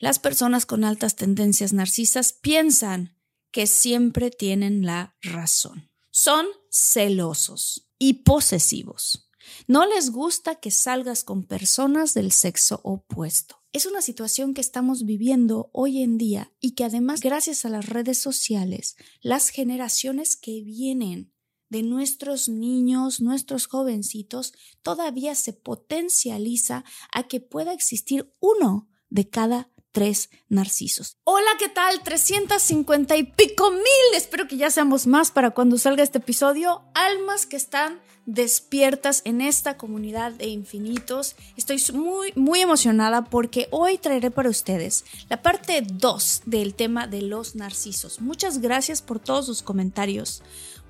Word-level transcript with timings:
Las 0.00 0.18
personas 0.18 0.64
con 0.64 0.82
altas 0.82 1.14
tendencias 1.14 1.74
narcisas 1.74 2.32
piensan 2.32 3.14
que 3.50 3.66
siempre 3.66 4.30
tienen 4.30 4.86
la 4.86 5.14
razón. 5.20 5.90
Son 6.10 6.46
celosos 6.70 7.86
y 7.98 8.14
posesivos. 8.14 9.30
No 9.66 9.84
les 9.84 10.10
gusta 10.10 10.54
que 10.54 10.70
salgas 10.70 11.22
con 11.22 11.44
personas 11.44 12.14
del 12.14 12.32
sexo 12.32 12.80
opuesto. 12.82 13.62
Es 13.74 13.84
una 13.84 14.00
situación 14.00 14.54
que 14.54 14.62
estamos 14.62 15.04
viviendo 15.04 15.68
hoy 15.74 16.02
en 16.02 16.16
día 16.16 16.50
y 16.60 16.72
que 16.72 16.84
además 16.84 17.20
gracias 17.20 17.66
a 17.66 17.68
las 17.68 17.86
redes 17.86 18.16
sociales, 18.16 18.96
las 19.20 19.50
generaciones 19.50 20.34
que 20.34 20.62
vienen 20.62 21.34
de 21.68 21.82
nuestros 21.82 22.48
niños, 22.48 23.20
nuestros 23.20 23.66
jovencitos, 23.66 24.54
todavía 24.82 25.34
se 25.34 25.52
potencializa 25.52 26.84
a 27.12 27.28
que 27.28 27.40
pueda 27.40 27.74
existir 27.74 28.32
uno 28.40 28.88
de 29.10 29.28
cada 29.28 29.70
tres 29.92 30.30
narcisos. 30.48 31.16
Hola, 31.24 31.50
¿qué 31.58 31.68
tal? 31.68 32.02
350 32.02 33.16
y 33.16 33.24
pico 33.24 33.70
mil. 33.70 34.14
Espero 34.14 34.46
que 34.46 34.56
ya 34.56 34.70
seamos 34.70 35.06
más 35.06 35.30
para 35.30 35.50
cuando 35.50 35.78
salga 35.78 36.02
este 36.02 36.18
episodio. 36.18 36.82
Almas 36.94 37.46
que 37.46 37.56
están 37.56 38.00
despiertas 38.26 39.22
en 39.24 39.40
esta 39.40 39.76
comunidad 39.76 40.32
de 40.32 40.46
infinitos. 40.46 41.36
Estoy 41.56 41.82
muy, 41.92 42.32
muy 42.36 42.60
emocionada 42.60 43.24
porque 43.24 43.68
hoy 43.70 43.98
traeré 43.98 44.30
para 44.30 44.50
ustedes 44.50 45.04
la 45.28 45.42
parte 45.42 45.82
2 45.82 46.42
del 46.46 46.74
tema 46.74 47.06
de 47.06 47.22
los 47.22 47.54
narcisos. 47.56 48.20
Muchas 48.20 48.60
gracias 48.60 49.02
por 49.02 49.18
todos 49.18 49.46
sus 49.46 49.62
comentarios 49.62 50.42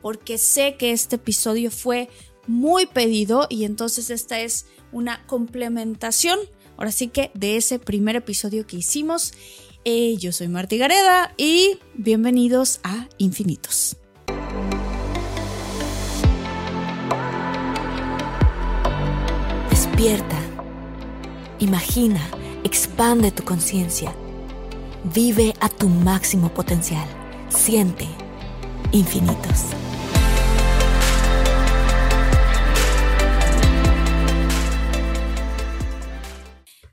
porque 0.02 0.38
sé 0.38 0.76
que 0.76 0.92
este 0.92 1.16
episodio 1.16 1.70
fue 1.70 2.08
muy 2.46 2.86
pedido 2.86 3.46
y 3.48 3.64
entonces 3.64 4.10
esta 4.10 4.40
es 4.40 4.66
una 4.92 5.24
complementación 5.26 6.38
Ahora 6.80 6.92
sí 6.92 7.08
que 7.08 7.30
de 7.34 7.58
ese 7.58 7.78
primer 7.78 8.16
episodio 8.16 8.66
que 8.66 8.78
hicimos, 8.78 9.34
eh, 9.84 10.16
yo 10.16 10.32
soy 10.32 10.48
Marti 10.48 10.78
Gareda 10.78 11.34
y 11.36 11.78
bienvenidos 11.92 12.80
a 12.82 13.06
Infinitos. 13.18 13.98
Despierta, 19.68 20.40
imagina, 21.58 22.26
expande 22.64 23.30
tu 23.30 23.44
conciencia, 23.44 24.14
vive 25.12 25.52
a 25.60 25.68
tu 25.68 25.86
máximo 25.90 26.48
potencial, 26.54 27.06
siente 27.50 28.06
infinitos. 28.90 29.66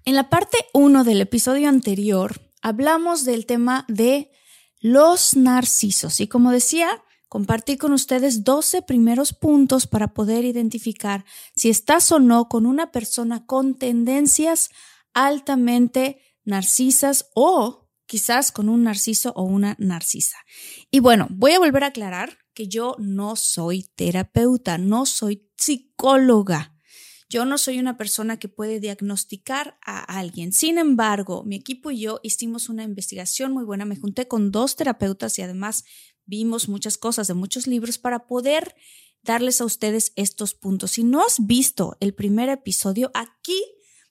En 0.07 0.15
la 0.15 0.29
parte 0.29 0.57
1 0.73 1.03
del 1.03 1.19
episodio 1.19 1.67
anterior 1.67 2.39
hablamos 2.61 3.25
del 3.25 3.45
tema 3.45 3.83
de 3.89 4.31
los 4.79 5.35
narcisos 5.35 6.21
y 6.21 6.29
como 6.29 6.51
decía, 6.51 7.03
compartí 7.27 7.75
con 7.75 7.91
ustedes 7.91 8.45
12 8.45 8.83
primeros 8.83 9.33
puntos 9.33 9.85
para 9.85 10.13
poder 10.13 10.45
identificar 10.45 11.25
si 11.57 11.67
estás 11.67 12.09
o 12.13 12.19
no 12.19 12.47
con 12.47 12.65
una 12.65 12.89
persona 12.93 13.45
con 13.45 13.77
tendencias 13.77 14.69
altamente 15.13 16.21
narcisas 16.45 17.29
o 17.35 17.89
quizás 18.05 18.53
con 18.53 18.69
un 18.69 18.83
narciso 18.83 19.33
o 19.35 19.43
una 19.43 19.75
narcisa. 19.77 20.37
Y 20.89 21.01
bueno, 21.01 21.27
voy 21.31 21.51
a 21.51 21.59
volver 21.59 21.83
a 21.83 21.87
aclarar 21.87 22.37
que 22.53 22.69
yo 22.69 22.95
no 22.97 23.35
soy 23.35 23.83
terapeuta, 23.97 24.77
no 24.77 25.05
soy 25.05 25.51
psicóloga. 25.57 26.76
Yo 27.29 27.43
no 27.43 27.57
soy 27.57 27.79
una 27.79 27.97
persona 27.97 28.37
que 28.37 28.47
puede 28.47 28.79
diagnosticar 28.79 29.77
a 29.85 29.99
alguien. 30.17 30.53
Sin 30.53 30.77
embargo, 30.77 31.43
mi 31.43 31.57
equipo 31.57 31.91
y 31.91 31.99
yo 31.99 32.19
hicimos 32.23 32.69
una 32.69 32.83
investigación 32.83 33.51
muy 33.51 33.65
buena. 33.65 33.83
Me 33.83 33.97
junté 33.97 34.27
con 34.27 34.51
dos 34.51 34.77
terapeutas 34.77 35.37
y 35.37 35.41
además 35.41 35.83
vimos 36.25 36.69
muchas 36.69 36.97
cosas 36.97 37.27
de 37.27 37.33
muchos 37.33 37.67
libros 37.67 37.97
para 37.97 38.27
poder 38.27 38.75
darles 39.23 39.59
a 39.59 39.65
ustedes 39.65 40.13
estos 40.15 40.53
puntos. 40.53 40.91
Si 40.91 41.03
no 41.03 41.21
has 41.21 41.45
visto 41.45 41.97
el 41.99 42.13
primer 42.13 42.47
episodio, 42.47 43.11
aquí 43.13 43.61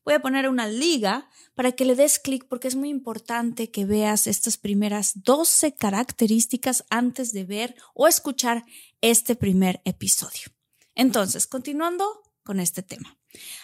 voy 0.04 0.12
a 0.12 0.21
poner 0.21 0.48
una 0.48 0.69
liga 0.69 1.31
para 1.54 1.72
que 1.72 1.87
le 1.87 1.94
des 1.94 2.19
clic 2.19 2.47
porque 2.48 2.69
es 2.69 2.77
muy 2.77 2.91
importante 2.91 3.71
que 3.71 3.87
veas 3.87 4.27
estas 4.27 4.59
primeras 4.59 5.22
12 5.22 5.75
características 5.75 6.84
antes 6.91 7.33
de 7.33 7.44
ver 7.44 7.75
o 7.94 8.06
escuchar 8.06 8.66
este 9.00 9.37
primer 9.37 9.81
episodio. 9.87 10.53
Entonces, 10.94 11.47
continuando 11.47 12.25
con 12.47 12.61
este 12.61 12.83
tema. 12.83 13.19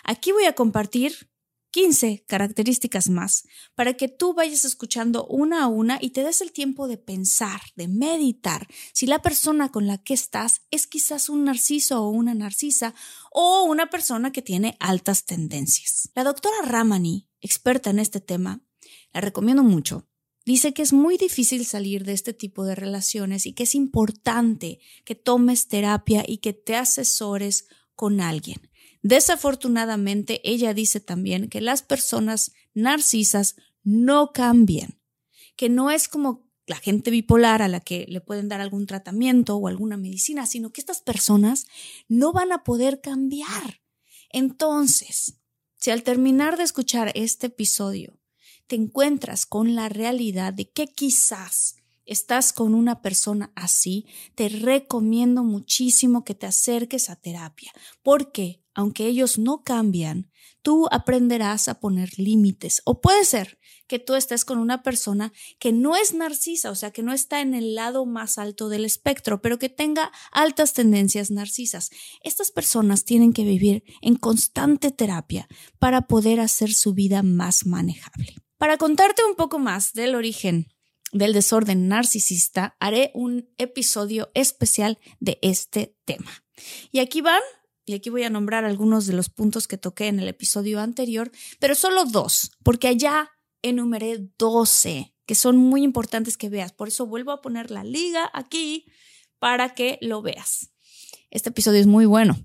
Aquí 0.04 0.32
voy 0.32 0.44
a 0.44 0.54
compartir 0.54 1.32
15 1.72 2.25
características 2.28 3.09
más 3.09 3.44
para 3.75 3.94
que 3.94 4.09
tú 4.09 4.34
vayas 4.34 4.66
escuchando 4.66 5.26
una 5.26 5.65
a 5.65 5.69
una 5.69 5.98
y 6.00 6.10
te 6.10 6.22
des 6.22 6.43
el 6.43 6.53
tiempo 6.53 6.87
de 6.87 6.98
pensar, 6.98 7.62
de 7.76 7.88
meditar 7.88 8.69
si 8.93 9.06
la 9.06 9.22
persona 9.22 9.70
con 9.70 9.87
la 9.87 9.97
que 9.97 10.12
estás 10.12 10.62
es 10.70 10.87
quizás 10.87 11.31
un 11.31 11.44
narciso 11.44 12.03
o 12.03 12.10
una 12.10 12.34
narcisa 12.34 12.94
o 13.32 13.65
una 13.65 13.88
persona 13.88 14.32
que 14.32 14.43
tiene 14.43 14.76
altas 14.81 15.25
tendencias. 15.25 16.10
La 16.14 16.25
doctora 16.25 16.56
Ramani, 16.62 17.26
experta 17.41 17.88
en 17.88 17.99
este 17.99 18.20
tema, 18.20 18.60
la 19.14 19.22
recomiendo 19.22 19.62
mucho. 19.62 20.06
Dice 20.44 20.75
que 20.75 20.82
es 20.82 20.93
muy 20.93 21.16
difícil 21.16 21.64
salir 21.64 22.04
de 22.04 22.12
este 22.12 22.34
tipo 22.34 22.64
de 22.64 22.75
relaciones 22.75 23.47
y 23.47 23.54
que 23.54 23.62
es 23.62 23.75
importante 23.75 24.81
que 25.04 25.14
tomes 25.14 25.69
terapia 25.69 26.25
y 26.26 26.38
que 26.38 26.53
te 26.53 26.76
asesores 26.76 27.66
con 27.94 28.20
alguien. 28.20 28.71
Desafortunadamente, 29.02 30.40
ella 30.44 30.74
dice 30.74 31.00
también 31.00 31.48
que 31.48 31.60
las 31.60 31.82
personas 31.82 32.52
narcisas 32.72 33.56
no 33.82 34.32
cambian, 34.32 35.00
que 35.56 35.68
no 35.68 35.90
es 35.90 36.08
como 36.08 36.46
la 36.66 36.76
gente 36.76 37.10
bipolar 37.10 37.62
a 37.62 37.68
la 37.68 37.80
que 37.80 38.06
le 38.08 38.20
pueden 38.20 38.48
dar 38.48 38.60
algún 38.60 38.86
tratamiento 38.86 39.56
o 39.56 39.66
alguna 39.66 39.96
medicina, 39.96 40.46
sino 40.46 40.72
que 40.72 40.80
estas 40.80 41.02
personas 41.02 41.66
no 42.08 42.32
van 42.32 42.52
a 42.52 42.62
poder 42.62 43.00
cambiar. 43.00 43.82
Entonces, 44.30 45.34
si 45.76 45.90
al 45.90 46.04
terminar 46.04 46.56
de 46.56 46.62
escuchar 46.62 47.10
este 47.14 47.48
episodio 47.48 48.19
te 48.69 48.76
encuentras 48.76 49.44
con 49.44 49.75
la 49.75 49.88
realidad 49.88 50.52
de 50.52 50.70
que 50.70 50.87
quizás 50.87 51.76
estás 52.06 52.52
con 52.52 52.75
una 52.75 53.02
persona 53.02 53.52
así, 53.54 54.06
te 54.34 54.49
recomiendo 54.49 55.44
muchísimo 55.44 56.25
que 56.25 56.34
te 56.34 56.46
acerques 56.46 57.10
a 57.10 57.16
terapia. 57.16 57.72
¿Por 58.02 58.32
qué? 58.32 58.62
Aunque 58.74 59.06
ellos 59.06 59.38
no 59.38 59.62
cambian, 59.62 60.30
tú 60.62 60.88
aprenderás 60.90 61.69
a 61.69 61.80
poner 61.80 62.10
límites. 62.19 62.82
O 62.84 63.00
puede 63.00 63.24
ser 63.24 63.58
que 63.86 63.98
tú 63.98 64.14
estés 64.14 64.44
con 64.44 64.58
una 64.58 64.82
persona 64.82 65.32
que 65.58 65.72
no 65.72 65.96
es 65.96 66.14
narcisa, 66.14 66.70
o 66.70 66.74
sea, 66.74 66.92
que 66.92 67.02
no 67.02 67.12
está 67.12 67.40
en 67.40 67.54
el 67.54 67.74
lado 67.74 68.06
más 68.06 68.38
alto 68.38 68.69
del 68.69 68.84
espectro, 68.84 69.42
pero 69.42 69.58
que 69.58 69.69
tenga 69.69 70.10
altas 70.30 70.72
tendencias 70.72 71.30
narcisas. 71.30 71.90
Estas 72.22 72.50
personas 72.50 73.04
tienen 73.04 73.32
que 73.32 73.44
vivir 73.44 73.84
en 74.00 74.16
constante 74.16 74.90
terapia 74.90 75.48
para 75.78 76.06
poder 76.06 76.40
hacer 76.40 76.72
su 76.72 76.94
vida 76.94 77.22
más 77.22 77.66
manejable. 77.66 78.36
Para 78.56 78.78
contarte 78.78 79.22
un 79.25 79.34
poco 79.34 79.58
más 79.58 79.92
del 79.92 80.14
origen 80.14 80.68
del 81.12 81.34
desorden 81.34 81.88
narcisista, 81.88 82.76
haré 82.80 83.10
un 83.14 83.50
episodio 83.58 84.30
especial 84.34 84.98
de 85.20 85.38
este 85.42 85.94
tema. 86.06 86.44
Y 86.90 87.00
aquí 87.00 87.20
van 87.20 87.42
y 87.84 87.94
aquí 87.94 88.11
voy 88.11 88.23
a 88.23 88.31
nombrar 88.31 88.64
algunos 88.64 89.06
de 89.06 89.12
los 89.12 89.29
puntos 89.29 89.67
que 89.67 89.79
toqué 89.79 90.08
en 90.08 90.20
el 90.20 90.29
episodio 90.29 90.81
anterior, 90.81 91.31
pero 91.58 91.75
solo 91.75 92.05
dos, 92.05 92.52
porque 92.62 92.88
allá 92.88 93.31
enumeré 93.62 94.29
12 94.38 95.12
que 95.26 95.34
son 95.34 95.56
muy 95.56 95.82
importantes 95.82 96.37
que 96.37 96.49
veas. 96.49 96.73
Por 96.73 96.88
eso 96.88 97.06
vuelvo 97.06 97.31
a 97.32 97.40
poner 97.40 97.70
la 97.70 97.84
liga 97.84 98.31
aquí 98.34 98.87
para 99.38 99.75
que 99.75 99.99
lo 100.00 100.23
veas. 100.23 100.73
Este 101.31 101.50
episodio 101.50 101.81
es 101.81 101.87
muy 101.87 102.06
bueno. 102.06 102.37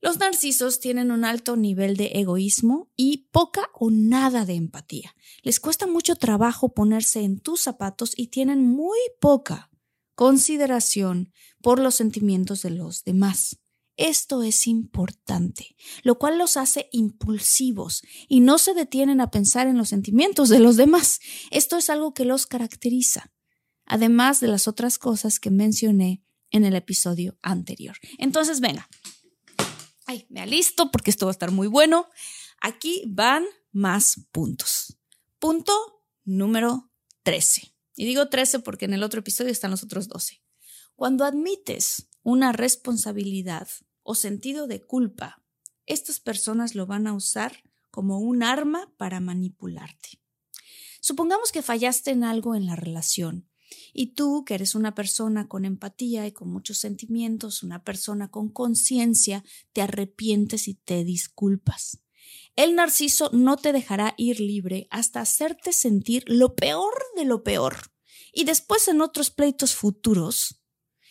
Los 0.00 0.18
narcisos 0.18 0.80
tienen 0.80 1.10
un 1.10 1.24
alto 1.24 1.56
nivel 1.56 1.96
de 1.96 2.12
egoísmo 2.14 2.90
y 2.96 3.28
poca 3.30 3.68
o 3.74 3.90
nada 3.90 4.46
de 4.46 4.54
empatía. 4.54 5.14
Les 5.42 5.60
cuesta 5.60 5.86
mucho 5.86 6.16
trabajo 6.16 6.72
ponerse 6.72 7.20
en 7.20 7.38
tus 7.38 7.60
zapatos 7.60 8.14
y 8.16 8.28
tienen 8.28 8.64
muy 8.64 8.98
poca 9.20 9.70
consideración 10.14 11.32
por 11.62 11.78
los 11.78 11.94
sentimientos 11.94 12.62
de 12.62 12.70
los 12.70 13.04
demás. 13.04 13.58
Esto 14.00 14.42
es 14.42 14.66
importante, 14.66 15.76
lo 16.04 16.18
cual 16.18 16.38
los 16.38 16.56
hace 16.56 16.88
impulsivos 16.90 18.02
y 18.28 18.40
no 18.40 18.56
se 18.56 18.72
detienen 18.72 19.20
a 19.20 19.30
pensar 19.30 19.66
en 19.66 19.76
los 19.76 19.90
sentimientos 19.90 20.48
de 20.48 20.58
los 20.58 20.78
demás. 20.78 21.20
Esto 21.50 21.76
es 21.76 21.90
algo 21.90 22.14
que 22.14 22.24
los 22.24 22.46
caracteriza, 22.46 23.30
además 23.84 24.40
de 24.40 24.48
las 24.48 24.68
otras 24.68 24.96
cosas 24.96 25.38
que 25.38 25.50
mencioné 25.50 26.24
en 26.50 26.64
el 26.64 26.76
episodio 26.76 27.36
anterior. 27.42 27.94
Entonces, 28.16 28.60
venga. 28.60 28.88
Ay, 30.06 30.24
me 30.30 30.40
alisto 30.40 30.90
porque 30.90 31.10
esto 31.10 31.26
va 31.26 31.32
a 31.32 31.36
estar 31.36 31.50
muy 31.50 31.66
bueno. 31.68 32.08
Aquí 32.62 33.02
van 33.06 33.44
más 33.70 34.28
puntos. 34.32 34.96
Punto 35.38 35.74
número 36.24 36.90
13. 37.22 37.74
Y 37.96 38.06
digo 38.06 38.30
13 38.30 38.60
porque 38.60 38.86
en 38.86 38.94
el 38.94 39.02
otro 39.02 39.20
episodio 39.20 39.52
están 39.52 39.70
los 39.70 39.82
otros 39.82 40.08
12. 40.08 40.42
Cuando 40.96 41.26
admites 41.26 42.08
una 42.22 42.52
responsabilidad 42.52 43.68
o 44.02 44.14
sentido 44.14 44.66
de 44.66 44.80
culpa, 44.80 45.42
estas 45.86 46.20
personas 46.20 46.74
lo 46.74 46.86
van 46.86 47.06
a 47.06 47.12
usar 47.12 47.62
como 47.90 48.18
un 48.18 48.42
arma 48.42 48.92
para 48.96 49.20
manipularte. 49.20 50.20
Supongamos 51.00 51.50
que 51.52 51.62
fallaste 51.62 52.10
en 52.10 52.24
algo 52.24 52.54
en 52.54 52.66
la 52.66 52.76
relación 52.76 53.50
y 53.92 54.14
tú, 54.14 54.44
que 54.44 54.54
eres 54.54 54.74
una 54.74 54.94
persona 54.94 55.48
con 55.48 55.64
empatía 55.64 56.26
y 56.26 56.32
con 56.32 56.48
muchos 56.48 56.78
sentimientos, 56.78 57.62
una 57.62 57.82
persona 57.82 58.30
con 58.30 58.48
conciencia, 58.48 59.44
te 59.72 59.82
arrepientes 59.82 60.68
y 60.68 60.74
te 60.74 61.04
disculpas. 61.04 62.02
El 62.56 62.74
narciso 62.74 63.30
no 63.32 63.56
te 63.56 63.72
dejará 63.72 64.14
ir 64.16 64.40
libre 64.40 64.86
hasta 64.90 65.20
hacerte 65.20 65.72
sentir 65.72 66.24
lo 66.26 66.54
peor 66.54 66.92
de 67.16 67.24
lo 67.24 67.42
peor. 67.42 67.90
Y 68.32 68.44
después 68.44 68.86
en 68.88 69.00
otros 69.00 69.30
pleitos 69.30 69.74
futuros, 69.74 70.59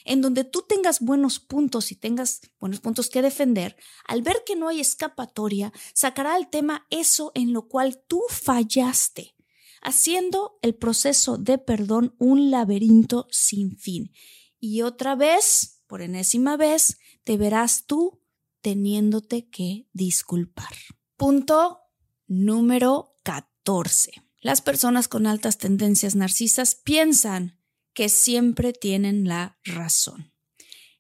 en 0.10 0.22
donde 0.22 0.44
tú 0.44 0.66
tengas 0.68 1.02
buenos 1.02 1.40
puntos 1.40 1.92
y 1.92 1.96
tengas 1.96 2.42
buenos 2.60 2.80
puntos 2.80 3.10
que 3.12 3.22
defender, 3.22 3.76
al 4.08 4.24
ver 4.24 4.44
que 4.44 4.56
no 4.56 4.68
hay 4.68 4.80
escapatoria, 4.80 5.72
sacará 5.94 6.34
al 6.34 6.50
tema 6.50 6.88
eso 6.90 7.32
en 7.36 7.54
lo 7.54 7.68
cual 7.68 8.02
tú 8.08 8.24
fallaste, 8.28 9.36
haciendo 9.84 10.58
el 10.64 10.74
proceso 10.74 11.38
de 11.38 11.60
perdón 11.60 12.16
un 12.18 12.50
laberinto 12.50 13.28
sin 13.30 13.78
fin. 13.78 14.12
Y 14.60 14.82
otra 14.82 15.16
vez, 15.16 15.84
por 15.86 16.02
enésima 16.02 16.58
vez, 16.58 16.98
te 17.24 17.38
verás 17.38 17.86
tú 17.86 18.20
teniéndote 18.62 19.48
que 19.48 19.88
disculpar. 19.94 20.74
Punto 21.18 21.82
número 22.26 23.16
14. 23.22 24.12
Las 24.42 24.62
personas 24.62 25.08
con 25.08 25.28
altas 25.28 25.60
tendencias 25.60 26.16
narcisas 26.16 26.74
piensan 26.74 27.59
que 27.94 28.10
siempre 28.10 28.74
tienen 28.74 29.28
la 29.28 29.58
razón. 29.64 30.34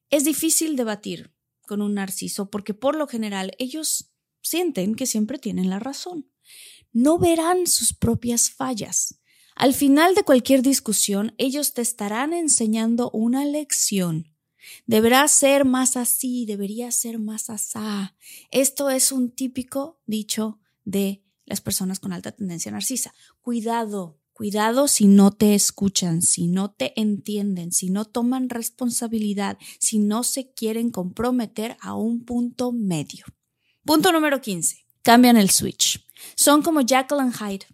Es 0.09 0.24
difícil 0.24 0.75
debatir 0.75 1.33
con 1.68 1.81
un 1.81 1.94
narciso 1.95 2.50
porque 2.50 2.74
por 2.74 2.95
lo 2.95 3.07
general 3.07 3.51
ellos 3.59 4.12
sienten 4.41 4.95
que 4.95 5.06
siempre 5.06 5.38
tienen 5.38 5.69
la 5.69 5.80
razón. 5.80 6.31
No 6.91 7.19
verán 7.19 7.68
sus 7.68 7.94
propias 7.94 8.50
fallas. 8.50 9.19
Al 9.56 9.74
final 9.74 10.15
de 10.15 10.24
cualquier 10.24 10.62
discusión, 10.62 11.36
ellos 11.38 11.74
te 11.74 11.81
estarán 11.81 12.33
enseñando 12.33 13.12
una 13.12 13.45
lección. 13.45 14.33
Deberá 14.85 15.27
ser 15.27 15.65
más 15.65 15.97
así, 15.97 16.45
debería 16.45 16.92
ser 16.92 17.19
más 17.19 17.50
asá. 17.50 18.15
Esto 18.51 18.89
es 18.89 19.12
un 19.12 19.31
típico 19.31 20.00
dicho 20.06 20.59
de 20.85 21.24
las 21.45 21.62
personas 21.62 22.00
con 22.00 22.13
alta 22.13 22.31
tendencia 22.31 22.71
narcisa. 22.71 23.13
Cuidado, 23.42 24.19
Cuidado 24.39 24.88
si 24.88 25.07
no 25.07 25.31
te 25.31 25.53
escuchan, 25.53 26.21
si 26.21 26.47
no 26.47 26.71
te 26.71 26.94
entienden, 26.95 27.74
si 27.74 27.89
no 27.89 28.06
toman 28.06 28.47
responsabilidad, 28.47 29.57
si 29.80 30.00
no 30.00 30.24
se 30.24 30.53
quieren 30.53 30.91
comprometer 30.91 31.75
a 31.81 31.94
un 31.94 32.24
punto 32.24 32.71
medio. 32.71 33.25
Punto 33.83 34.13
número 34.13 34.39
15. 34.39 34.86
Cambian 35.01 35.36
el 35.36 35.50
switch. 35.50 36.07
Son 36.36 36.62
como 36.62 36.80
Jekyll 36.80 37.19
and 37.19 37.36
Hyde. 37.36 37.65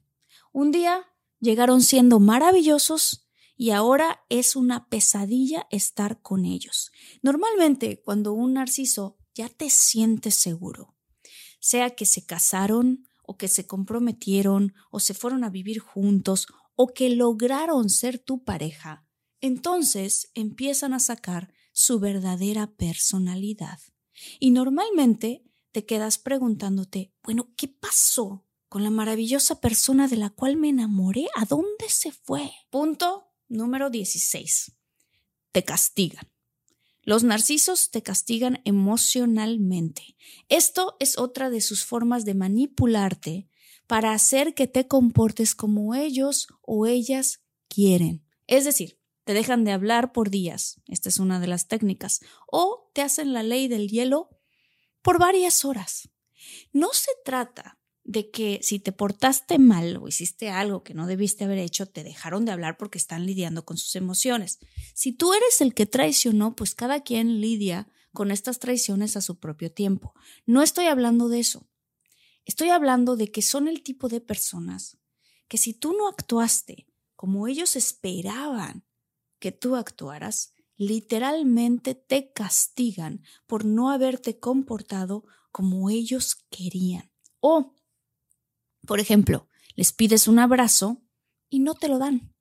Un 0.53 0.71
día 0.71 1.03
llegaron 1.39 1.83
siendo 1.83 2.19
maravillosos 2.19 3.27
y 3.56 3.69
ahora 3.69 4.25
es 4.29 4.56
una 4.56 4.89
pesadilla 4.89 5.68
estar 5.69 6.19
con 6.23 6.45
ellos. 6.45 6.91
Normalmente 7.21 8.01
cuando 8.01 8.33
un 8.33 8.53
narciso 8.53 9.19
ya 9.35 9.50
te 9.50 9.69
siente 9.69 10.31
seguro, 10.31 10.95
sea 11.59 11.91
que 11.91 12.07
se 12.07 12.25
casaron, 12.25 13.06
o 13.27 13.38
que 13.38 13.48
se 13.48 13.68
comprometieron 13.68 14.74
o 14.92 15.00
se 15.00 15.13
fueron 15.13 15.44
a 15.44 15.50
vivir 15.50 15.80
juntos 15.80 16.48
o 16.75 16.88
que 16.88 17.10
lograron 17.10 17.89
ser 17.89 18.19
tu 18.19 18.44
pareja, 18.44 19.07
entonces 19.42 20.31
empiezan 20.33 20.94
a 20.94 21.00
sacar 21.00 21.54
su 21.72 22.00
verdadera 22.00 22.68
personalidad. 22.75 23.80
Y 24.39 24.51
normalmente 24.51 25.44
te 25.72 25.86
quedas 25.86 26.18
preguntándote, 26.18 27.13
bueno, 27.24 27.54
¿qué 27.57 27.68
pasó 27.68 28.45
con 28.69 28.83
la 28.83 28.89
maravillosa 28.89 29.60
persona 29.60 30.07
de 30.07 30.18
la 30.18 30.30
cual 30.30 30.57
me 30.57 30.69
enamoré? 30.69 31.28
¿A 31.36 31.45
dónde 31.45 31.89
se 31.89 32.12
fue? 32.12 32.51
Punto 32.69 33.31
número 33.48 33.89
16. 33.89 34.71
Te 35.51 35.63
castigan. 35.63 36.34
Los 37.06 37.24
narcisos 37.24 37.92
te 37.92 38.02
castigan 38.02 38.62
emocionalmente. 38.66 40.18
Esto 40.50 40.98
es 41.00 41.19
otra 41.19 41.52
de 41.52 41.62
sus 41.62 41.86
formas 41.86 42.25
de 42.25 42.34
manipularte 42.34 43.48
para 43.86 44.13
hacer 44.13 44.56
que 44.56 44.66
te 44.66 44.88
comportes 44.88 45.54
como 45.54 45.94
ellos 45.94 46.48
o 46.62 46.88
ellas 46.88 47.42
quieren. 47.68 48.25
Es 48.48 48.66
decir, 48.66 49.00
te 49.24 49.36
dejan 49.36 49.63
de 49.63 49.72
hablar 49.72 50.13
por 50.13 50.31
días, 50.31 50.81
esta 50.88 51.10
es 51.10 51.19
una 51.19 51.40
de 51.40 51.48
las 51.48 51.68
técnicas, 51.68 52.22
o 52.48 52.92
te 52.94 53.02
hacen 53.02 53.34
la 53.34 53.44
ley 53.44 53.68
del 53.68 53.88
hielo 53.88 54.30
por 55.04 55.19
varias 55.19 55.63
horas. 55.63 56.10
No 56.74 56.90
se 56.92 57.12
trata 57.24 57.75
de 58.06 58.30
que 58.30 58.60
si 58.62 58.80
te 58.80 58.92
portaste 58.92 59.57
mal 59.57 59.98
o 59.98 60.07
hiciste 60.07 60.50
algo 60.50 60.84
que 60.84 60.94
no 60.94 61.07
debiste 61.07 61.44
haber 61.44 61.57
hecho, 61.57 61.88
te 61.88 62.04
dejaron 62.04 62.45
de 62.45 62.52
hablar 62.52 62.78
porque 62.78 63.00
están 63.00 63.26
lidiando 63.26 63.66
con 63.66 63.78
sus 63.78 63.95
emociones. 63.95 64.59
Si 64.94 65.12
tú 65.12 65.33
eres 65.33 65.59
el 65.59 65.74
que 65.74 65.88
traicionó, 65.88 66.56
pues 66.56 66.76
cada 66.76 67.02
quien 67.02 67.42
lidia 67.42 67.88
con 68.14 68.31
estas 68.31 68.59
traiciones 68.59 69.18
a 69.18 69.21
su 69.21 69.40
propio 69.40 69.71
tiempo. 69.71 70.14
No 70.45 70.62
estoy 70.62 70.85
hablando 70.85 71.30
de 71.30 71.40
eso. 71.40 71.68
Estoy 72.45 72.69
hablando 72.69 73.16
de 73.16 73.31
que 73.31 73.42
son 73.42 73.68
el 73.68 73.81
tipo 73.81 74.07
de 74.07 74.21
personas 74.21 74.97
que 75.47 75.57
si 75.57 75.74
tú 75.74 75.94
no 75.94 76.07
actuaste 76.07 76.88
como 77.16 77.47
ellos 77.47 77.76
esperaban 77.76 78.85
que 79.40 79.52
tú 79.52 79.76
actuaras, 79.76 80.54
literalmente 80.78 81.95
te 81.95 82.31
castigan 82.33 83.21
por 83.47 83.66
no 83.66 83.90
haberte 83.90 84.40
comportado 84.40 85.26
como 85.52 85.90
ellos 85.90 86.35
querían. 86.50 87.12
O 87.40 87.74
por 88.85 88.99
ejemplo, 88.99 89.47
les 89.75 89.92
pides 89.92 90.27
un 90.27 90.39
abrazo 90.39 91.01
y 91.49 91.59
no 91.59 91.75
te 91.75 91.87
lo 91.87 91.99
dan. 91.99 92.33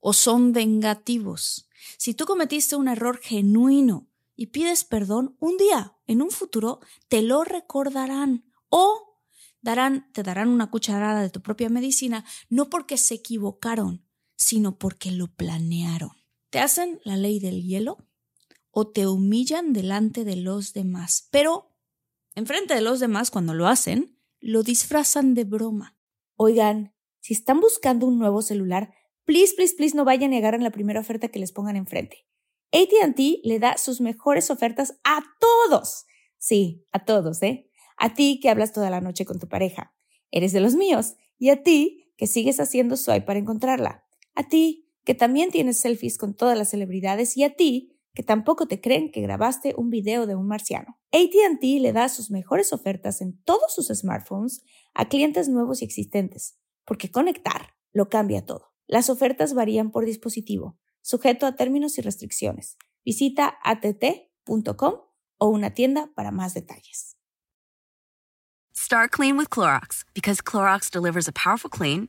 O 0.00 0.12
son 0.12 0.52
vengativos. 0.52 1.68
Si 1.98 2.14
tú 2.14 2.26
cometiste 2.26 2.76
un 2.76 2.88
error 2.88 3.18
genuino 3.18 4.08
y 4.34 4.46
pides 4.46 4.84
perdón, 4.84 5.36
un 5.40 5.56
día, 5.56 5.96
en 6.06 6.22
un 6.22 6.30
futuro, 6.30 6.80
te 7.08 7.22
lo 7.22 7.44
recordarán. 7.44 8.44
O 8.68 9.20
darán, 9.60 10.10
te 10.12 10.22
darán 10.22 10.48
una 10.48 10.70
cucharada 10.70 11.22
de 11.22 11.30
tu 11.30 11.42
propia 11.42 11.68
medicina, 11.68 12.24
no 12.48 12.70
porque 12.70 12.98
se 12.98 13.14
equivocaron, 13.14 14.04
sino 14.36 14.78
porque 14.78 15.10
lo 15.10 15.28
planearon. 15.28 16.12
Te 16.50 16.60
hacen 16.60 17.00
la 17.04 17.16
ley 17.16 17.40
del 17.40 17.62
hielo 17.62 17.98
o 18.70 18.86
te 18.86 19.06
humillan 19.06 19.72
delante 19.72 20.24
de 20.24 20.36
los 20.36 20.72
demás. 20.72 21.28
Pero, 21.30 21.74
enfrente 22.34 22.74
de 22.74 22.82
los 22.82 23.00
demás, 23.00 23.30
cuando 23.30 23.54
lo 23.54 23.66
hacen, 23.66 24.15
lo 24.46 24.62
disfrazan 24.62 25.34
de 25.34 25.42
broma. 25.42 25.98
Oigan, 26.36 26.94
si 27.20 27.34
están 27.34 27.60
buscando 27.60 28.06
un 28.06 28.18
nuevo 28.18 28.42
celular, 28.42 28.94
please, 29.24 29.54
please, 29.56 29.74
please 29.76 29.96
no 29.96 30.04
vayan 30.04 30.32
y 30.32 30.36
agarren 30.36 30.62
la 30.62 30.70
primera 30.70 31.00
oferta 31.00 31.28
que 31.28 31.40
les 31.40 31.50
pongan 31.50 31.74
enfrente. 31.74 32.26
ATT 32.72 33.18
le 33.42 33.58
da 33.58 33.76
sus 33.76 34.00
mejores 34.00 34.50
ofertas 34.50 35.00
a 35.02 35.20
todos. 35.40 36.04
Sí, 36.38 36.84
a 36.92 37.04
todos, 37.04 37.42
¿eh? 37.42 37.68
A 37.96 38.14
ti 38.14 38.38
que 38.40 38.48
hablas 38.48 38.72
toda 38.72 38.88
la 38.88 39.00
noche 39.00 39.24
con 39.24 39.40
tu 39.40 39.48
pareja. 39.48 39.94
Eres 40.30 40.52
de 40.52 40.60
los 40.60 40.76
míos. 40.76 41.16
Y 41.38 41.48
a 41.50 41.64
ti 41.64 42.12
que 42.16 42.28
sigues 42.28 42.60
haciendo 42.60 42.96
swipe 42.96 43.22
para 43.22 43.40
encontrarla. 43.40 44.04
A 44.34 44.48
ti 44.48 44.92
que 45.04 45.14
también 45.14 45.50
tienes 45.50 45.78
selfies 45.78 46.18
con 46.18 46.34
todas 46.34 46.56
las 46.56 46.70
celebridades. 46.70 47.36
Y 47.36 47.42
a 47.42 47.56
ti 47.56 47.95
que 48.16 48.22
tampoco 48.22 48.66
te 48.66 48.80
creen 48.80 49.12
que 49.12 49.20
grabaste 49.20 49.74
un 49.76 49.90
video 49.90 50.26
de 50.26 50.34
un 50.34 50.48
marciano. 50.48 50.98
ATT 51.12 51.62
le 51.62 51.92
da 51.92 52.08
sus 52.08 52.30
mejores 52.30 52.72
ofertas 52.72 53.20
en 53.20 53.38
todos 53.42 53.74
sus 53.74 53.88
smartphones 53.88 54.62
a 54.94 55.10
clientes 55.10 55.50
nuevos 55.50 55.82
y 55.82 55.84
existentes, 55.84 56.58
porque 56.86 57.10
conectar 57.10 57.74
lo 57.92 58.08
cambia 58.08 58.46
todo. 58.46 58.72
Las 58.86 59.10
ofertas 59.10 59.52
varían 59.52 59.90
por 59.90 60.06
dispositivo, 60.06 60.78
sujeto 61.02 61.44
a 61.44 61.56
términos 61.56 61.98
y 61.98 62.00
restricciones. 62.00 62.78
Visita 63.04 63.58
att.com 63.62 64.94
o 65.38 65.48
una 65.48 65.74
tienda 65.74 66.10
para 66.16 66.30
más 66.30 66.54
detalles. 66.54 67.18
Start 68.74 69.10
clean 69.10 69.36
with 69.36 69.50
Clorox 69.50 70.04
because 70.14 70.40
Clorox 70.40 70.90
delivers 70.90 71.28
a 71.28 71.32
powerful 71.32 71.68
clean 71.68 72.08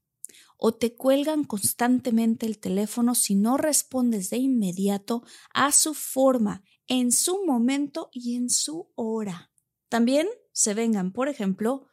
o 0.63 0.75
te 0.75 0.93
cuelgan 0.93 1.43
constantemente 1.43 2.45
el 2.45 2.59
teléfono 2.59 3.15
si 3.15 3.33
no 3.33 3.57
respondes 3.57 4.29
de 4.29 4.37
inmediato 4.37 5.23
a 5.55 5.71
su 5.71 5.95
forma, 5.95 6.63
en 6.85 7.11
su 7.11 7.43
momento 7.47 8.11
y 8.13 8.35
en 8.35 8.47
su 8.51 8.91
hora. 8.93 9.51
También 9.89 10.27
se 10.51 10.75
vengan, 10.75 11.13
por 11.13 11.29
ejemplo, 11.29 11.87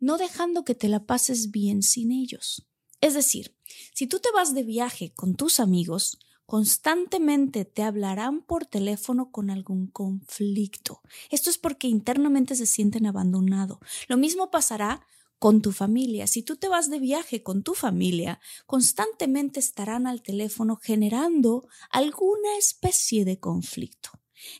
no 0.00 0.18
dejando 0.18 0.64
que 0.64 0.74
te 0.74 0.88
la 0.88 1.06
pases 1.06 1.52
bien 1.52 1.84
sin 1.84 2.10
ellos. 2.10 2.66
Es 3.00 3.14
decir, 3.14 3.56
si 3.94 4.08
tú 4.08 4.18
te 4.18 4.32
vas 4.32 4.52
de 4.52 4.64
viaje 4.64 5.12
con 5.14 5.36
tus 5.36 5.60
amigos, 5.60 6.18
constantemente 6.44 7.64
te 7.64 7.84
hablarán 7.84 8.42
por 8.42 8.66
teléfono 8.66 9.30
con 9.30 9.48
algún 9.48 9.86
conflicto. 9.86 11.02
Esto 11.30 11.50
es 11.50 11.58
porque 11.58 11.86
internamente 11.86 12.56
se 12.56 12.66
sienten 12.66 13.06
abandonados. 13.06 13.78
Lo 14.08 14.16
mismo 14.16 14.50
pasará 14.50 15.06
con 15.38 15.62
tu 15.62 15.72
familia. 15.72 16.26
Si 16.26 16.42
tú 16.42 16.56
te 16.56 16.68
vas 16.68 16.90
de 16.90 16.98
viaje 16.98 17.42
con 17.42 17.62
tu 17.62 17.74
familia, 17.74 18.40
constantemente 18.66 19.60
estarán 19.60 20.06
al 20.06 20.22
teléfono 20.22 20.76
generando 20.76 21.68
alguna 21.90 22.56
especie 22.58 23.24
de 23.24 23.38
conflicto. 23.38 24.10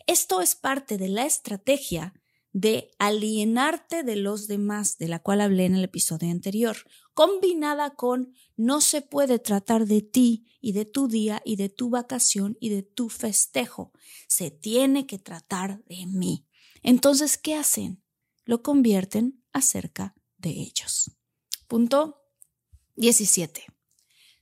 Esto 0.07 0.41
es 0.41 0.55
parte 0.55 0.99
de 0.99 1.09
la 1.09 1.27
estrategia 1.27 2.15
de 2.53 2.91
alienarte 2.99 4.03
de 4.03 4.17
los 4.17 4.49
demás, 4.49 4.99
de 4.99 5.09
la 5.09 5.21
cual 5.21 5.41
hablé 5.41 5.67
en 5.67 5.75
el 5.75 5.85
episodio 5.85 6.31
anterior, 6.31 6.77
combinada 7.15 7.95
con 7.95 8.33
no 8.57 8.81
se 8.81 9.03
puede 9.03 9.39
tratar 9.39 9.87
de 9.87 10.03
ti 10.03 10.47
y 10.61 10.73
de 10.73 10.85
tu 10.85 11.09
día 11.09 11.43
y 11.45 11.57
de 11.57 11.69
tu 11.69 11.91
vacación 11.91 12.57
y 12.61 12.71
de 12.71 12.83
tu 12.83 13.11
festejo. 13.11 13.93
Se 14.27 14.51
tiene 14.51 15.07
que 15.07 15.19
tratar 15.19 15.85
de 15.85 16.07
mí. 16.07 16.47
Entonces, 16.83 17.39
¿qué 17.39 17.55
hacen? 17.55 18.03
Lo 18.45 18.63
convierten 18.63 19.45
acerca 19.53 20.18
de 20.39 20.51
ellos. 20.51 21.11
Punto 21.67 22.23
17. 22.97 23.67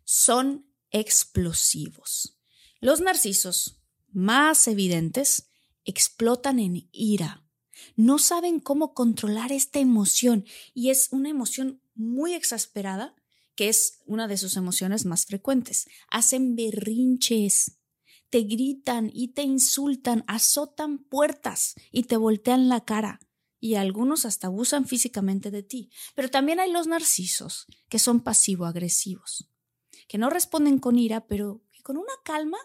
Son 0.05 0.67
explosivos. 0.91 2.39
Los 2.81 3.01
narcisos 3.01 3.81
más 4.13 4.69
evidentes 4.69 5.49
explotan 5.85 6.59
en 6.59 6.89
ira. 6.93 7.45
No 7.97 8.19
saben 8.19 8.61
cómo 8.61 8.95
controlar 8.95 9.53
esta 9.53 9.79
emoción 9.79 10.45
y 10.73 10.91
es 10.91 11.09
una 11.11 11.29
emoción 11.29 11.83
muy 11.95 12.35
exasperada, 12.35 13.15
que 13.55 13.69
es 13.69 14.01
una 14.07 14.29
de 14.29 14.37
sus 14.37 14.57
emociones 14.57 15.05
más 15.05 15.27
frecuentes. 15.27 15.89
Hacen 16.11 16.57
berrinches, 16.57 17.79
te 18.31 18.43
gritan 18.43 19.11
y 19.13 19.29
te 19.29 19.43
insultan, 19.43 20.25
azotan 20.27 20.99
puertas 20.99 21.75
y 21.91 22.05
te 22.05 22.17
voltean 22.17 22.69
la 22.69 22.85
cara 22.85 23.21
y 23.61 23.75
algunos 23.75 24.25
hasta 24.25 24.49
abusan 24.49 24.87
físicamente 24.87 25.51
de 25.51 25.63
ti. 25.63 25.91
Pero 26.15 26.31
también 26.31 26.61
hay 26.61 26.71
los 26.71 26.87
narcisos, 26.87 27.67
que 27.89 27.99
son 27.99 28.21
pasivo-agresivos, 28.21 29.49
que 30.09 30.19
no 30.19 30.31
responden 30.31 30.79
con 30.79 30.99
ira, 30.99 31.27
pero 31.27 31.63
que 31.73 31.83
con 31.83 31.97
una 31.97 32.13
calma 32.25 32.59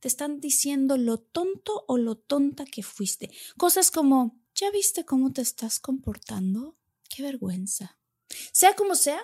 te 0.00 0.08
están 0.08 0.40
diciendo 0.40 0.96
lo 0.96 1.18
tonto 1.18 1.84
o 1.88 1.98
lo 1.98 2.16
tonta 2.16 2.64
que 2.64 2.82
fuiste. 2.82 3.30
Cosas 3.56 3.90
como, 3.90 4.40
¿ya 4.54 4.70
viste 4.70 5.04
cómo 5.04 5.32
te 5.32 5.42
estás 5.42 5.80
comportando? 5.80 6.76
Qué 7.08 7.22
vergüenza. 7.22 7.98
Sea 8.52 8.74
como 8.74 8.94
sea, 8.94 9.20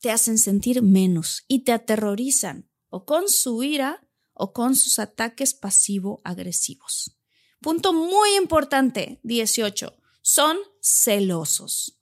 te 0.00 0.10
hacen 0.10 0.38
sentir 0.38 0.82
menos 0.82 1.44
y 1.48 1.60
te 1.60 1.72
aterrorizan 1.72 2.68
o 2.88 3.04
con 3.04 3.28
su 3.28 3.62
ira 3.62 4.06
o 4.32 4.52
con 4.52 4.76
sus 4.76 4.98
ataques 4.98 5.54
pasivo-agresivos. 5.54 7.16
Punto 7.60 7.92
muy 7.92 8.36
importante, 8.36 9.20
18 9.22 9.96
son 10.26 10.56
celosos 10.80 12.00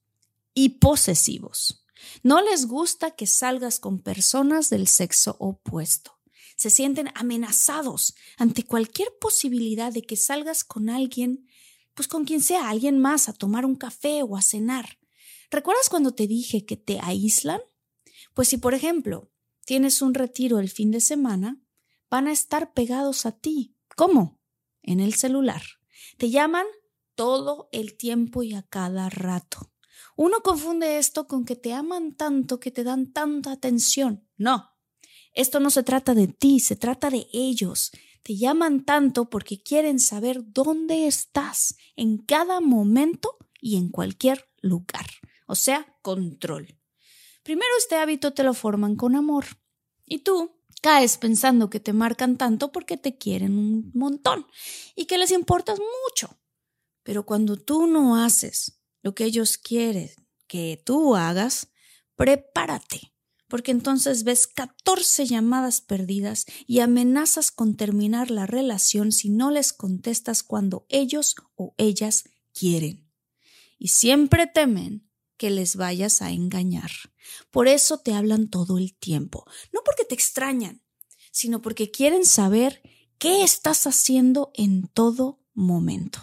y 0.54 0.78
posesivos. 0.78 1.84
No 2.22 2.40
les 2.40 2.66
gusta 2.66 3.10
que 3.10 3.26
salgas 3.26 3.80
con 3.80 3.98
personas 3.98 4.70
del 4.70 4.86
sexo 4.86 5.34
opuesto. 5.40 6.20
Se 6.56 6.70
sienten 6.70 7.10
amenazados 7.16 8.14
ante 8.38 8.62
cualquier 8.62 9.08
posibilidad 9.20 9.92
de 9.92 10.02
que 10.02 10.16
salgas 10.16 10.62
con 10.62 10.88
alguien, 10.88 11.48
pues 11.94 12.06
con 12.06 12.24
quien 12.24 12.42
sea, 12.42 12.68
alguien 12.68 13.00
más, 13.00 13.28
a 13.28 13.32
tomar 13.32 13.66
un 13.66 13.74
café 13.74 14.22
o 14.22 14.36
a 14.36 14.42
cenar. 14.42 15.00
¿Recuerdas 15.50 15.88
cuando 15.88 16.14
te 16.14 16.28
dije 16.28 16.64
que 16.64 16.76
te 16.76 17.00
aíslan? 17.00 17.60
Pues 18.34 18.46
si, 18.46 18.56
por 18.56 18.74
ejemplo, 18.74 19.32
tienes 19.64 20.00
un 20.00 20.14
retiro 20.14 20.60
el 20.60 20.70
fin 20.70 20.92
de 20.92 21.00
semana, 21.00 21.60
van 22.08 22.28
a 22.28 22.32
estar 22.32 22.72
pegados 22.72 23.26
a 23.26 23.32
ti. 23.32 23.74
¿Cómo? 23.96 24.40
En 24.80 25.00
el 25.00 25.14
celular. 25.14 25.62
Te 26.18 26.30
llaman 26.30 26.66
todo 27.14 27.68
el 27.72 27.96
tiempo 27.96 28.42
y 28.42 28.54
a 28.54 28.62
cada 28.62 29.08
rato. 29.10 29.72
Uno 30.16 30.40
confunde 30.42 30.98
esto 30.98 31.26
con 31.26 31.44
que 31.44 31.56
te 31.56 31.72
aman 31.72 32.14
tanto, 32.14 32.60
que 32.60 32.70
te 32.70 32.84
dan 32.84 33.12
tanta 33.12 33.52
atención. 33.52 34.28
No, 34.36 34.72
esto 35.34 35.60
no 35.60 35.70
se 35.70 35.82
trata 35.82 36.14
de 36.14 36.28
ti, 36.28 36.60
se 36.60 36.76
trata 36.76 37.08
de 37.10 37.26
ellos. 37.32 37.90
Te 38.22 38.36
llaman 38.36 38.84
tanto 38.84 39.30
porque 39.30 39.62
quieren 39.62 39.98
saber 39.98 40.42
dónde 40.52 41.06
estás 41.06 41.76
en 41.96 42.18
cada 42.18 42.60
momento 42.60 43.38
y 43.60 43.76
en 43.76 43.88
cualquier 43.88 44.48
lugar. 44.60 45.06
O 45.46 45.54
sea, 45.54 45.96
control. 46.02 46.78
Primero 47.42 47.70
este 47.78 47.96
hábito 47.96 48.32
te 48.32 48.44
lo 48.44 48.54
forman 48.54 48.96
con 48.96 49.16
amor. 49.16 49.46
Y 50.04 50.18
tú 50.18 50.52
caes 50.82 51.16
pensando 51.16 51.70
que 51.70 51.80
te 51.80 51.92
marcan 51.92 52.36
tanto 52.36 52.70
porque 52.70 52.96
te 52.96 53.16
quieren 53.16 53.58
un 53.58 53.90
montón 53.94 54.46
y 54.94 55.06
que 55.06 55.18
les 55.18 55.30
importas 55.30 55.78
mucho. 55.78 56.36
Pero 57.02 57.24
cuando 57.26 57.56
tú 57.56 57.86
no 57.86 58.16
haces 58.16 58.80
lo 59.02 59.14
que 59.14 59.24
ellos 59.24 59.58
quieren 59.58 60.10
que 60.46 60.82
tú 60.84 61.16
hagas, 61.16 61.68
prepárate, 62.14 63.14
porque 63.48 63.70
entonces 63.70 64.22
ves 64.24 64.46
14 64.46 65.26
llamadas 65.26 65.80
perdidas 65.80 66.44
y 66.66 66.80
amenazas 66.80 67.50
con 67.50 67.76
terminar 67.76 68.30
la 68.30 68.46
relación 68.46 69.12
si 69.12 69.30
no 69.30 69.50
les 69.50 69.72
contestas 69.72 70.42
cuando 70.42 70.84
ellos 70.88 71.36
o 71.56 71.74
ellas 71.78 72.24
quieren. 72.52 73.10
Y 73.78 73.88
siempre 73.88 74.46
temen 74.46 75.10
que 75.36 75.50
les 75.50 75.76
vayas 75.76 76.22
a 76.22 76.30
engañar. 76.30 76.90
Por 77.50 77.66
eso 77.66 77.98
te 77.98 78.12
hablan 78.12 78.48
todo 78.48 78.78
el 78.78 78.94
tiempo, 78.94 79.44
no 79.72 79.80
porque 79.84 80.04
te 80.04 80.14
extrañan, 80.14 80.82
sino 81.30 81.62
porque 81.62 81.90
quieren 81.90 82.24
saber 82.24 82.82
qué 83.18 83.42
estás 83.42 83.86
haciendo 83.86 84.50
en 84.54 84.86
todo 84.86 85.40
momento. 85.54 86.20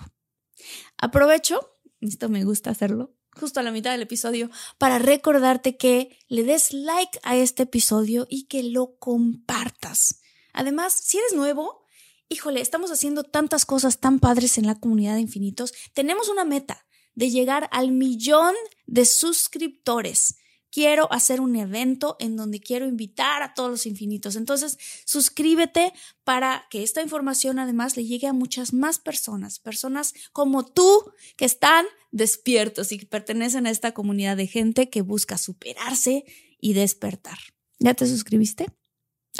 Aprovecho, 1.02 1.80
esto 2.02 2.28
me 2.28 2.44
gusta 2.44 2.72
hacerlo, 2.72 3.16
justo 3.32 3.62
a 3.62 3.64
la 3.64 3.72
mitad 3.72 3.92
del 3.92 4.02
episodio, 4.02 4.50
para 4.78 5.00
recordarte 5.00 5.78
que 5.78 6.18
le 6.28 6.44
des 6.44 6.74
like 6.74 7.20
a 7.24 7.38
este 7.38 7.64
episodio 7.64 8.28
y 8.30 8.48
que 8.48 8.64
lo 8.64 8.98
compartas. 9.00 10.22
Además, 10.52 10.94
si 10.94 11.18
eres 11.18 11.34
nuevo, 11.34 11.86
híjole, 12.28 12.60
estamos 12.60 12.92
haciendo 12.92 13.24
tantas 13.24 13.66
cosas 13.66 14.00
tan 14.00 14.20
padres 14.20 14.58
en 14.58 14.68
la 14.68 14.78
comunidad 14.78 15.14
de 15.14 15.22
infinitos. 15.22 15.74
Tenemos 15.94 16.28
una 16.28 16.44
meta 16.44 16.86
de 17.16 17.30
llegar 17.30 17.70
al 17.72 17.92
millón 17.92 18.54
de 18.86 19.06
suscriptores 19.06 20.39
quiero 20.72 21.12
hacer 21.12 21.42
un 21.42 21.56
evento 21.56 22.16
en 22.20 22.36
donde 22.36 22.60
quiero 22.60 22.88
invitar 22.88 23.42
a 23.42 23.54
todos 23.54 23.70
los 23.70 23.86
infinitos. 23.86 24.36
Entonces, 24.36 24.78
suscríbete 25.06 25.94
para 26.24 26.66
que 26.70 26.84
esta 26.84 27.02
información 27.02 27.60
además 27.60 27.98
le 27.98 28.06
llegue 28.06 28.28
a 28.28 28.34
muchas 28.34 28.74
más 28.74 29.00
personas, 29.00 29.60
personas 29.60 30.14
como 30.32 30.66
tú 30.66 31.12
que 31.38 31.46
están 31.46 31.86
despiertos 32.12 32.92
y 32.92 32.98
que 32.98 33.06
pertenecen 33.06 33.68
a 33.68 33.72
esta 33.72 33.94
comunidad 33.94 34.38
de 34.38 34.48
gente 34.48 34.90
que 34.90 35.02
busca 35.02 35.38
superarse 35.38 36.26
y 36.60 36.74
despertar. 36.74 37.38
¿Ya 37.80 37.94
te 37.94 38.06
suscribiste? 38.06 38.68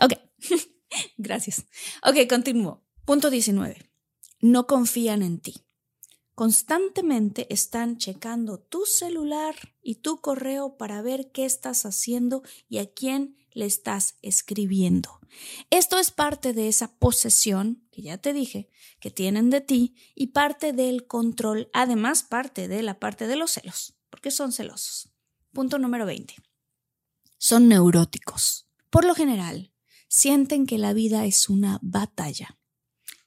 Ok, 0.02 0.14
gracias. 1.18 1.66
Ok, 2.04 2.28
continúo. 2.30 2.84
Punto 3.06 3.30
19. 3.30 3.90
No 4.42 4.68
confían 4.68 5.24
en 5.24 5.40
ti. 5.40 5.56
Constantemente 6.40 7.54
están 7.54 7.98
checando 7.98 8.60
tu 8.60 8.86
celular 8.86 9.56
y 9.84 9.96
tu 9.96 10.22
correo 10.22 10.78
para 10.78 11.02
ver 11.02 11.34
qué 11.34 11.44
estás 11.44 11.86
haciendo 11.86 12.44
y 12.70 12.78
a 12.78 12.90
quién 12.90 13.36
le 13.52 13.66
estás 13.66 14.16
escribiendo. 14.22 15.20
Esto 15.70 16.00
es 16.00 16.12
parte 16.12 16.54
de 16.54 16.70
esa 16.70 16.96
posesión, 16.96 17.86
que 17.92 18.04
ya 18.04 18.20
te 18.20 18.32
dije, 18.32 18.70
que 19.02 19.12
tienen 19.12 19.50
de 19.50 19.60
ti 19.60 19.98
y 20.16 20.28
parte 20.28 20.72
del 20.72 21.08
control, 21.08 21.70
además 21.74 22.24
parte 22.24 22.70
de 22.70 22.84
la 22.84 23.02
parte 23.02 23.28
de 23.28 23.36
los 23.36 23.52
celos, 23.52 23.98
porque 24.10 24.32
son 24.32 24.54
celosos. 24.54 25.10
Punto 25.52 25.78
número 25.78 26.06
20. 26.06 26.36
Son 27.38 27.68
neuróticos. 27.68 28.66
Por 28.90 29.04
lo 29.04 29.14
general, 29.14 29.74
sienten 30.08 30.68
que 30.68 30.78
la 30.78 30.94
vida 30.94 31.26
es 31.26 31.50
una 31.50 31.80
batalla. 31.82 32.58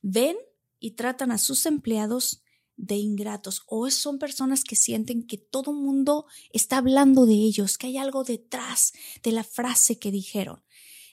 Ven 0.00 0.38
y 0.81 0.92
tratan 0.92 1.31
a 1.31 1.37
sus 1.37 1.66
empleados 1.66 2.41
de 2.82 2.96
ingratos 2.96 3.62
o 3.66 3.88
son 3.90 4.18
personas 4.18 4.64
que 4.64 4.74
sienten 4.74 5.24
que 5.24 5.38
todo 5.38 5.72
mundo 5.72 6.26
está 6.52 6.78
hablando 6.78 7.26
de 7.26 7.34
ellos, 7.34 7.78
que 7.78 7.86
hay 7.86 7.96
algo 7.96 8.24
detrás 8.24 8.92
de 9.22 9.30
la 9.30 9.44
frase 9.44 10.00
que 10.00 10.10
dijeron. 10.10 10.64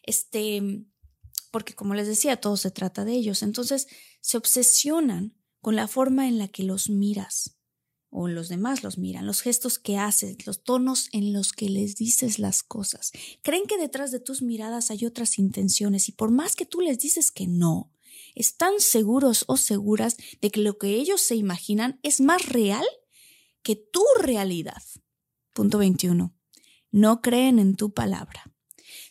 Este, 0.01 0.83
porque 1.51 1.75
como 1.75 1.93
les 1.93 2.07
decía, 2.07 2.37
todo 2.37 2.57
se 2.57 2.71
trata 2.71 3.05
de 3.05 3.13
ellos. 3.13 3.43
Entonces 3.43 3.87
se 4.19 4.37
obsesionan 4.37 5.37
con 5.61 5.75
la 5.75 5.87
forma 5.87 6.27
en 6.27 6.39
la 6.39 6.47
que 6.47 6.63
los 6.63 6.89
miras 6.89 7.59
o 8.09 8.27
los 8.27 8.49
demás 8.49 8.83
los 8.83 8.97
miran, 8.97 9.27
los 9.27 9.41
gestos 9.41 9.77
que 9.77 9.99
haces, 9.99 10.47
los 10.47 10.63
tonos 10.63 11.09
en 11.11 11.33
los 11.33 11.53
que 11.53 11.69
les 11.69 11.95
dices 11.95 12.39
las 12.39 12.63
cosas. 12.63 13.11
Creen 13.43 13.67
que 13.67 13.77
detrás 13.77 14.11
de 14.11 14.19
tus 14.19 14.41
miradas 14.41 14.89
hay 14.89 15.05
otras 15.05 15.37
intenciones 15.37 16.09
y 16.09 16.13
por 16.13 16.31
más 16.31 16.55
que 16.55 16.65
tú 16.65 16.81
les 16.81 16.97
dices 16.97 17.31
que 17.31 17.45
no, 17.45 17.91
están 18.35 18.73
seguros 18.79 19.43
o 19.47 19.57
seguras 19.57 20.17
de 20.41 20.51
que 20.51 20.61
lo 20.61 20.77
que 20.77 20.95
ellos 20.95 21.21
se 21.21 21.35
imaginan 21.35 21.99
es 22.03 22.21
más 22.21 22.47
real 22.47 22.85
que 23.63 23.75
tu 23.75 24.03
realidad. 24.19 24.81
Punto 25.53 25.77
21. 25.77 26.35
No 26.91 27.21
creen 27.21 27.59
en 27.59 27.75
tu 27.75 27.93
palabra. 27.93 28.43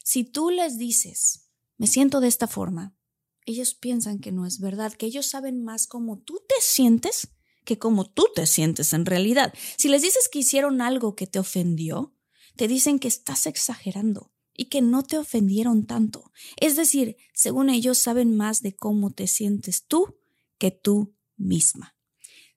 Si 0.02 0.24
tú 0.24 0.50
les 0.50 0.78
dices, 0.78 1.50
me 1.76 1.86
siento 1.86 2.20
de 2.20 2.28
esta 2.28 2.48
forma, 2.48 2.96
ellos 3.44 3.74
piensan 3.74 4.18
que 4.18 4.32
no 4.32 4.46
es 4.46 4.60
verdad, 4.60 4.92
que 4.92 5.06
ellos 5.06 5.26
saben 5.26 5.62
más 5.62 5.86
cómo 5.86 6.18
tú 6.18 6.42
te 6.48 6.56
sientes 6.60 7.28
que 7.68 7.78
cómo 7.78 8.10
tú 8.10 8.26
te 8.34 8.46
sientes 8.46 8.94
en 8.94 9.04
realidad. 9.04 9.52
Si 9.76 9.88
les 9.88 10.00
dices 10.00 10.30
que 10.30 10.38
hicieron 10.38 10.80
algo 10.80 11.14
que 11.14 11.26
te 11.26 11.38
ofendió, 11.38 12.14
te 12.56 12.66
dicen 12.66 12.98
que 12.98 13.08
estás 13.08 13.46
exagerando 13.46 14.32
y 14.58 14.66
que 14.66 14.82
no 14.82 15.04
te 15.04 15.16
ofendieron 15.16 15.86
tanto. 15.86 16.32
Es 16.56 16.74
decir, 16.74 17.16
según 17.32 17.70
ellos 17.70 17.96
saben 17.96 18.36
más 18.36 18.60
de 18.60 18.74
cómo 18.74 19.12
te 19.12 19.28
sientes 19.28 19.86
tú 19.86 20.18
que 20.58 20.72
tú 20.72 21.14
misma. 21.36 21.96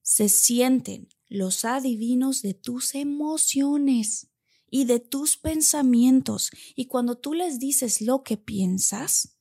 Se 0.01 0.27
sienten 0.27 1.09
los 1.29 1.63
adivinos 1.63 2.41
de 2.41 2.55
tus 2.55 2.95
emociones 2.95 4.31
y 4.69 4.85
de 4.85 4.99
tus 4.99 5.37
pensamientos 5.37 6.49
y 6.75 6.87
cuando 6.87 7.19
tú 7.19 7.35
les 7.35 7.59
dices 7.59 8.01
lo 8.01 8.23
que 8.23 8.35
piensas, 8.35 9.37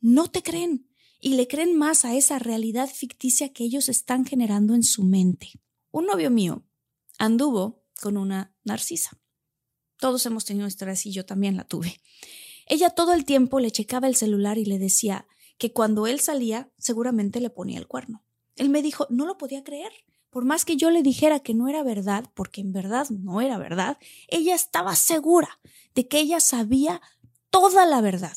no 0.00 0.30
te 0.30 0.44
creen 0.44 0.88
y 1.20 1.34
le 1.34 1.48
creen 1.48 1.76
más 1.76 2.04
a 2.04 2.14
esa 2.14 2.38
realidad 2.38 2.88
ficticia 2.88 3.52
que 3.52 3.64
ellos 3.64 3.88
están 3.88 4.24
generando 4.24 4.74
en 4.74 4.84
su 4.84 5.02
mente. 5.02 5.50
Un 5.90 6.06
novio 6.06 6.30
mío 6.30 6.64
anduvo 7.18 7.84
con 8.00 8.16
una 8.16 8.56
narcisa. 8.62 9.20
Todos 10.04 10.26
hemos 10.26 10.44
tenido 10.44 10.66
historias 10.66 11.06
y 11.06 11.12
yo 11.12 11.24
también 11.24 11.56
la 11.56 11.64
tuve. 11.64 11.98
Ella 12.66 12.90
todo 12.90 13.14
el 13.14 13.24
tiempo 13.24 13.58
le 13.58 13.70
checaba 13.70 14.06
el 14.06 14.16
celular 14.16 14.58
y 14.58 14.66
le 14.66 14.78
decía 14.78 15.26
que 15.56 15.72
cuando 15.72 16.06
él 16.06 16.20
salía 16.20 16.70
seguramente 16.76 17.40
le 17.40 17.48
ponía 17.48 17.78
el 17.78 17.86
cuerno. 17.86 18.22
Él 18.56 18.68
me 18.68 18.82
dijo, 18.82 19.06
no 19.08 19.24
lo 19.24 19.38
podía 19.38 19.64
creer. 19.64 19.90
Por 20.28 20.44
más 20.44 20.66
que 20.66 20.76
yo 20.76 20.90
le 20.90 21.02
dijera 21.02 21.40
que 21.40 21.54
no 21.54 21.68
era 21.68 21.82
verdad, 21.82 22.30
porque 22.34 22.60
en 22.60 22.74
verdad 22.74 23.08
no 23.08 23.40
era 23.40 23.56
verdad, 23.56 23.96
ella 24.28 24.54
estaba 24.54 24.94
segura 24.94 25.58
de 25.94 26.06
que 26.06 26.20
ella 26.20 26.40
sabía 26.40 27.00
toda 27.48 27.86
la 27.86 28.02
verdad. 28.02 28.36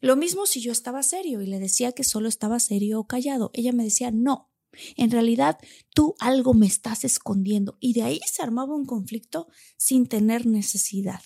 Lo 0.00 0.16
mismo 0.16 0.44
si 0.44 0.60
yo 0.60 0.70
estaba 0.70 1.02
serio 1.02 1.40
y 1.40 1.46
le 1.46 1.60
decía 1.60 1.92
que 1.92 2.04
solo 2.04 2.28
estaba 2.28 2.60
serio 2.60 3.00
o 3.00 3.06
callado. 3.06 3.50
Ella 3.54 3.72
me 3.72 3.84
decía, 3.84 4.10
no, 4.10 4.49
en 4.96 5.10
realidad, 5.10 5.58
tú 5.94 6.14
algo 6.18 6.54
me 6.54 6.66
estás 6.66 7.04
escondiendo 7.04 7.76
y 7.80 7.92
de 7.92 8.02
ahí 8.02 8.20
se 8.26 8.42
armaba 8.42 8.74
un 8.74 8.86
conflicto 8.86 9.48
sin 9.76 10.06
tener 10.06 10.46
necesidad. 10.46 11.20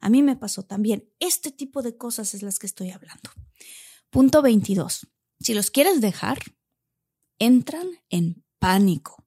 A 0.00 0.08
mí 0.10 0.22
me 0.22 0.36
pasó 0.36 0.64
también. 0.64 1.08
Este 1.18 1.50
tipo 1.50 1.82
de 1.82 1.96
cosas 1.96 2.34
es 2.34 2.42
las 2.42 2.58
que 2.58 2.66
estoy 2.66 2.90
hablando. 2.90 3.30
Punto 4.10 4.42
22. 4.42 5.06
Si 5.40 5.54
los 5.54 5.70
quieres 5.70 6.00
dejar, 6.00 6.38
entran 7.38 7.88
en 8.08 8.44
pánico. 8.58 9.26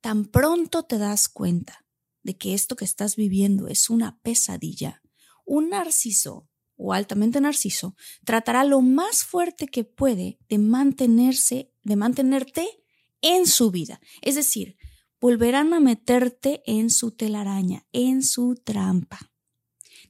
Tan 0.00 0.26
pronto 0.26 0.84
te 0.84 0.98
das 0.98 1.28
cuenta 1.28 1.84
de 2.22 2.36
que 2.36 2.54
esto 2.54 2.76
que 2.76 2.84
estás 2.84 3.16
viviendo 3.16 3.68
es 3.68 3.90
una 3.90 4.18
pesadilla, 4.20 5.02
un 5.44 5.70
narciso 5.70 6.48
o 6.76 6.92
altamente 6.92 7.40
narciso 7.40 7.96
tratará 8.24 8.64
lo 8.64 8.80
más 8.80 9.24
fuerte 9.24 9.66
que 9.66 9.84
puede 9.84 10.38
de 10.48 10.58
mantenerse, 10.58 11.72
de 11.82 11.96
mantenerte 11.96 12.83
en 13.24 13.46
su 13.46 13.72
vida. 13.72 14.00
Es 14.22 14.36
decir, 14.36 14.76
volverán 15.20 15.72
a 15.72 15.80
meterte 15.80 16.62
en 16.66 16.90
su 16.90 17.10
telaraña, 17.10 17.86
en 17.92 18.22
su 18.22 18.54
trampa. 18.54 19.32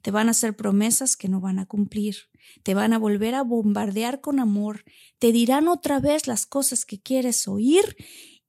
Te 0.03 0.11
van 0.11 0.29
a 0.29 0.33
hacer 0.33 0.55
promesas 0.57 1.17
que 1.17 1.29
no 1.29 1.41
van 1.41 1.59
a 1.59 1.67
cumplir. 1.67 2.17
Te 2.63 2.75
van 2.75 2.93
a 2.93 2.99
volver 2.99 3.37
a 3.37 3.43
bombardear 3.43 4.21
con 4.21 4.41
amor. 4.41 4.85
Te 5.19 5.33
dirán 5.33 5.69
otra 5.69 6.01
vez 6.01 6.27
las 6.27 6.45
cosas 6.45 6.85
que 6.85 7.01
quieres 7.01 7.49
oír 7.49 7.97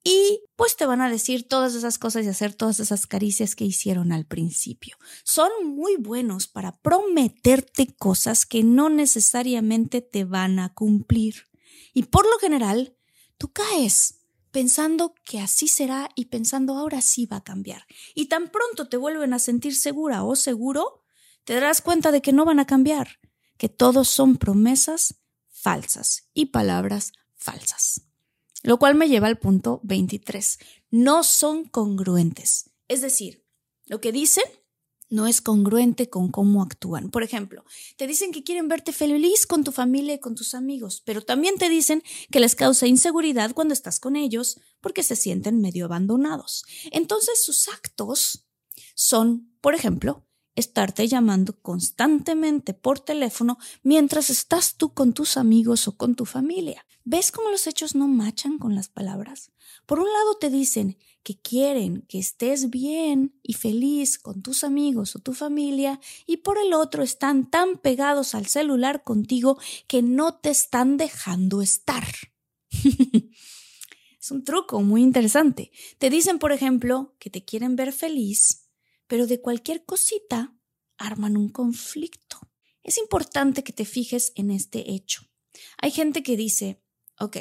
y 0.04 0.42
pues 0.56 0.76
te 0.76 0.86
van 0.86 1.02
a 1.02 1.10
decir 1.10 1.48
todas 1.48 1.76
esas 1.76 1.98
cosas 1.98 2.26
y 2.26 2.30
hacer 2.30 2.54
todas 2.54 2.80
esas 2.80 3.08
caricias 3.08 3.56
que 3.56 3.66
hicieron 3.66 4.12
al 4.12 4.26
principio. 4.26 4.98
Son 5.24 5.50
muy 5.64 5.96
buenos 5.98 6.48
para 6.48 6.76
prometerte 6.78 7.88
cosas 7.96 8.46
que 8.46 8.64
no 8.64 8.90
necesariamente 8.90 10.02
te 10.02 10.26
van 10.26 10.60
a 10.60 10.74
cumplir. 10.74 11.48
Y 11.94 12.04
por 12.04 12.26
lo 12.26 12.38
general, 12.40 12.96
tú 13.38 13.52
caes 13.54 14.15
pensando 14.56 15.14
que 15.26 15.42
así 15.42 15.68
será 15.68 16.10
y 16.16 16.28
pensando 16.28 16.78
ahora 16.78 17.02
sí 17.02 17.26
va 17.26 17.38
a 17.38 17.44
cambiar. 17.44 17.86
Y 18.14 18.30
tan 18.30 18.48
pronto 18.48 18.88
te 18.88 18.96
vuelven 18.96 19.34
a 19.34 19.40
sentir 19.40 19.76
segura 19.76 20.24
o 20.24 20.38
seguro, 20.38 21.04
te 21.44 21.56
darás 21.56 21.82
cuenta 21.82 22.14
de 22.14 22.22
que 22.22 22.32
no 22.32 22.46
van 22.46 22.62
a 22.62 22.66
cambiar, 22.66 23.20
que 23.58 23.68
todos 23.68 24.08
son 24.08 24.38
promesas 24.38 25.16
falsas 25.50 26.30
y 26.34 26.46
palabras 26.46 27.12
falsas. 27.36 28.04
Lo 28.64 28.80
cual 28.80 28.96
me 28.96 29.10
lleva 29.10 29.28
al 29.28 29.40
punto 29.40 29.82
23. 29.84 30.58
No 30.90 31.24
son 31.24 31.66
congruentes. 31.66 32.72
Es 32.88 33.02
decir, 33.02 33.46
lo 33.88 34.00
que 34.00 34.14
dicen 34.14 34.46
no 35.10 35.28
es 35.28 35.42
congruente 35.42 36.10
con 36.10 36.30
cómo 36.30 36.62
actúan. 36.62 37.10
Por 37.10 37.24
ejemplo, 37.24 37.64
te 37.98 38.08
dicen 38.08 38.32
que 38.32 38.44
quieren 38.44 38.68
verte 38.68 38.92
feliz 38.92 39.46
con 39.46 39.64
tu 39.64 39.72
familia 39.72 40.16
y 40.16 40.20
con 40.20 40.36
tus 40.36 40.54
amigos, 40.54 41.02
pero 41.06 41.22
también 41.22 41.58
te 41.58 41.70
dicen 41.70 42.04
que 42.32 42.40
les 42.40 42.56
causa 42.56 42.88
inseguridad 42.88 43.54
cuando 43.54 43.74
estás 43.74 44.00
con 44.00 44.16
ellos 44.16 44.60
porque 44.82 45.04
se 45.04 45.16
sienten 45.16 45.62
medio 45.62 45.86
abandonados. 45.86 46.66
Entonces 46.92 47.44
sus 47.44 47.68
actos 47.68 48.48
son, 48.96 49.56
por 49.62 49.76
ejemplo, 49.76 50.26
estarte 50.56 51.08
llamando 51.08 51.60
constantemente 51.62 52.74
por 52.74 53.00
teléfono 53.00 53.58
mientras 53.84 54.30
estás 54.30 54.76
tú 54.76 54.94
con 54.94 55.14
tus 55.14 55.38
amigos 55.38 55.88
o 55.88 55.98
con 55.98 56.16
tu 56.16 56.26
familia. 56.26 56.86
¿Ves 57.04 57.32
cómo 57.32 57.50
los 57.50 57.68
hechos 57.68 57.94
no 57.94 58.08
machan 58.08 58.58
con 58.58 58.74
las 58.74 58.90
palabras? 58.90 59.52
Por 59.86 60.00
un 60.00 60.12
lado 60.12 60.38
te 60.40 60.50
dicen 60.50 60.98
que 61.26 61.38
quieren 61.38 62.04
que 62.08 62.20
estés 62.20 62.70
bien 62.70 63.38
y 63.44 63.54
feliz 63.54 64.18
con 64.18 64.42
tus 64.42 64.64
amigos 64.64 65.18
o 65.18 65.20
tu 65.20 65.34
familia 65.34 66.00
y 66.26 66.38
por 66.38 66.58
el 66.58 66.74
otro 66.74 67.04
están 67.04 67.50
tan 67.50 67.78
pegados 67.78 68.34
al 68.34 68.46
celular 68.46 69.04
contigo 69.04 69.60
que 69.88 70.02
no 70.02 70.38
te 70.38 70.52
están 70.52 70.96
dejando 70.96 71.62
estar. 71.62 72.06
es 72.72 74.32
un 74.32 74.46
truco 74.46 74.82
muy 74.82 75.02
interesante. 75.02 75.72
Te 75.98 76.10
dicen, 76.10 76.40
por 76.40 76.54
ejemplo, 76.54 77.16
que 77.20 77.30
te 77.30 77.44
quieren 77.44 77.76
ver 77.76 77.92
feliz 77.92 78.62
pero 79.08 79.28
de 79.28 79.42
cualquier 79.42 79.86
cosita 79.86 80.58
arman 80.98 81.38
un 81.38 81.50
conflicto. 81.50 82.40
Es 82.84 82.98
importante 82.98 83.64
que 83.64 83.74
te 83.74 83.86
fijes 83.86 84.32
en 84.36 84.52
este 84.52 84.92
hecho. 84.92 85.24
Hay 85.82 85.92
gente 85.92 86.24
que 86.24 86.38
dice, 86.38 86.82
ok, 87.20 87.38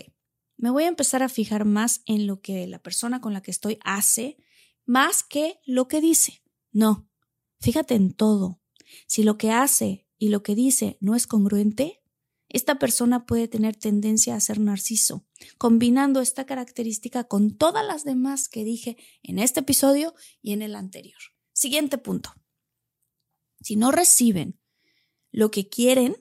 me 0.56 0.70
voy 0.70 0.84
a 0.84 0.88
empezar 0.88 1.22
a 1.22 1.28
fijar 1.28 1.64
más 1.64 2.02
en 2.06 2.26
lo 2.26 2.40
que 2.40 2.66
la 2.66 2.78
persona 2.78 3.20
con 3.20 3.32
la 3.32 3.42
que 3.42 3.50
estoy 3.50 3.78
hace, 3.84 4.38
más 4.84 5.22
que 5.22 5.60
lo 5.66 5.88
que 5.88 6.00
dice. 6.00 6.42
No, 6.72 7.08
fíjate 7.60 7.94
en 7.94 8.12
todo. 8.12 8.60
Si 9.06 9.22
lo 9.22 9.38
que 9.38 9.50
hace 9.50 10.06
y 10.18 10.28
lo 10.28 10.42
que 10.42 10.54
dice 10.54 10.96
no 11.00 11.14
es 11.14 11.26
congruente, 11.26 12.02
esta 12.48 12.78
persona 12.78 13.26
puede 13.26 13.48
tener 13.48 13.74
tendencia 13.74 14.36
a 14.36 14.40
ser 14.40 14.60
narciso, 14.60 15.26
combinando 15.58 16.20
esta 16.20 16.46
característica 16.46 17.24
con 17.24 17.56
todas 17.56 17.84
las 17.84 18.04
demás 18.04 18.48
que 18.48 18.62
dije 18.64 18.96
en 19.22 19.38
este 19.40 19.60
episodio 19.60 20.14
y 20.40 20.52
en 20.52 20.62
el 20.62 20.76
anterior. 20.76 21.18
Siguiente 21.52 21.98
punto. 21.98 22.32
Si 23.60 23.76
no 23.76 23.90
reciben 23.90 24.60
lo 25.32 25.50
que 25.50 25.68
quieren, 25.68 26.16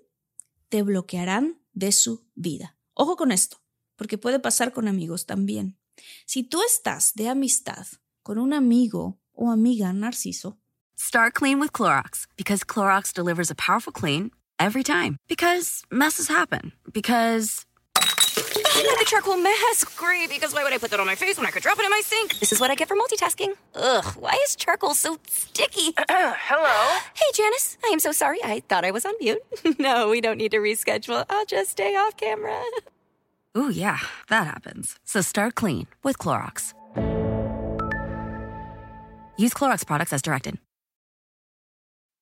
te 0.69 0.82
bloquearán 0.82 1.62
de 1.74 1.91
su 1.91 2.26
vida. 2.34 2.80
Ojo 2.93 3.15
con 3.15 3.32
esto. 3.32 3.62
Porque 3.95 4.17
puede 4.17 4.39
pasar 4.39 4.73
con 4.73 4.88
amigos 4.88 5.25
también. 5.25 5.77
Si 6.25 6.43
tú 6.43 6.62
estás 6.63 7.13
de 7.15 7.29
amistad 7.29 7.86
con 8.23 8.38
un 8.38 8.53
amigo 8.53 9.19
o 9.34 9.51
amiga 9.51 9.93
narciso, 9.93 10.58
Start 10.95 11.34
clean 11.34 11.60
with 11.60 11.73
Clorox 11.73 12.27
because 12.38 12.63
Clorox 12.63 13.13
delivers 13.13 13.49
a 13.51 13.56
powerful 13.56 13.91
clean 13.91 14.32
every 14.60 14.84
time. 14.84 15.17
Because 15.27 15.84
messes 15.91 16.27
happen. 16.27 16.71
Because. 16.91 17.65
Not 17.95 18.99
the 18.99 19.06
charcoal 19.06 19.38
mask. 19.38 19.97
Great, 19.97 20.29
because 20.29 20.53
why 20.53 20.63
would 20.63 20.73
I 20.73 20.77
put 20.77 20.91
that 20.91 20.99
on 20.99 21.06
my 21.06 21.15
face 21.15 21.38
when 21.38 21.45
I 21.45 21.51
could 21.51 21.63
drop 21.63 21.77
it 21.79 21.86
in 21.86 21.89
my 21.89 22.01
sink? 22.03 22.39
This 22.39 22.51
is 22.51 22.60
what 22.60 22.71
I 22.71 22.75
get 22.75 22.88
for 22.88 22.95
multitasking. 22.95 23.53
Ugh, 23.75 24.06
why 24.17 24.38
is 24.43 24.56
charcoal 24.56 24.93
so 24.93 25.17
sticky? 25.27 25.93
Hello? 26.10 26.99
Hey, 27.13 27.25
Janice. 27.34 27.77
I 27.86 27.89
am 27.89 27.99
so 27.99 28.12
sorry. 28.12 28.39
I 28.43 28.62
thought 28.67 28.84
I 28.84 28.91
was 28.91 29.06
on 29.06 29.13
mute. 29.21 29.41
no, 29.79 30.10
we 30.10 30.21
don't 30.21 30.38
need 30.38 30.51
to 30.51 30.58
reschedule. 30.58 31.25
I'll 31.29 31.45
just 31.45 31.71
stay 31.71 31.95
off 31.95 32.17
camera. 32.17 32.62
Ooh, 33.56 33.70
yeah, 33.70 34.00
that 34.30 34.48
happens. 34.48 34.96
So 35.04 35.22
start 35.22 35.56
clean 35.56 35.88
with 36.04 36.18
Clorox. 36.18 36.74
Use 39.38 39.54
Clorox 39.54 39.86
products 39.86 40.13
as 40.13 40.22
directed. 40.22 40.58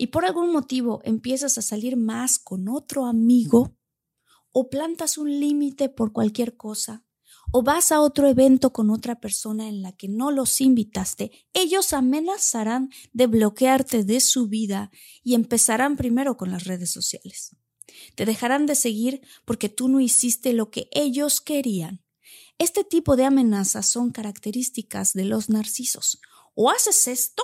Y 0.00 0.06
por 0.06 0.24
algún 0.24 0.50
motivo 0.50 1.02
empiezas 1.04 1.58
a 1.58 1.62
salir 1.62 1.98
más 1.98 2.38
con 2.38 2.70
otro 2.70 3.04
amigo, 3.04 3.76
o 4.50 4.70
plantas 4.70 5.18
un 5.18 5.28
límite 5.28 5.90
por 5.90 6.14
cualquier 6.14 6.56
cosa, 6.56 7.04
o 7.52 7.62
vas 7.62 7.92
a 7.92 8.00
otro 8.00 8.26
evento 8.26 8.72
con 8.72 8.88
otra 8.88 9.20
persona 9.20 9.68
en 9.68 9.82
la 9.82 9.92
que 9.92 10.08
no 10.08 10.30
los 10.30 10.62
invitaste, 10.62 11.46
ellos 11.52 11.92
amenazarán 11.92 12.88
de 13.12 13.26
bloquearte 13.26 14.02
de 14.02 14.20
su 14.20 14.48
vida 14.48 14.90
y 15.22 15.34
empezarán 15.34 15.98
primero 15.98 16.38
con 16.38 16.50
las 16.50 16.64
redes 16.64 16.90
sociales. 16.90 17.54
Te 18.14 18.24
dejarán 18.24 18.64
de 18.64 18.76
seguir 18.76 19.20
porque 19.44 19.68
tú 19.68 19.88
no 19.88 20.00
hiciste 20.00 20.54
lo 20.54 20.70
que 20.70 20.88
ellos 20.92 21.42
querían. 21.42 22.02
Este 22.56 22.84
tipo 22.84 23.16
de 23.16 23.26
amenazas 23.26 23.84
son 23.84 24.12
características 24.12 25.12
de 25.12 25.26
los 25.26 25.50
narcisos. 25.50 26.22
O 26.54 26.70
haces 26.70 27.06
esto 27.06 27.42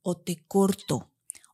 o 0.00 0.16
te 0.16 0.42
corto. 0.46 1.09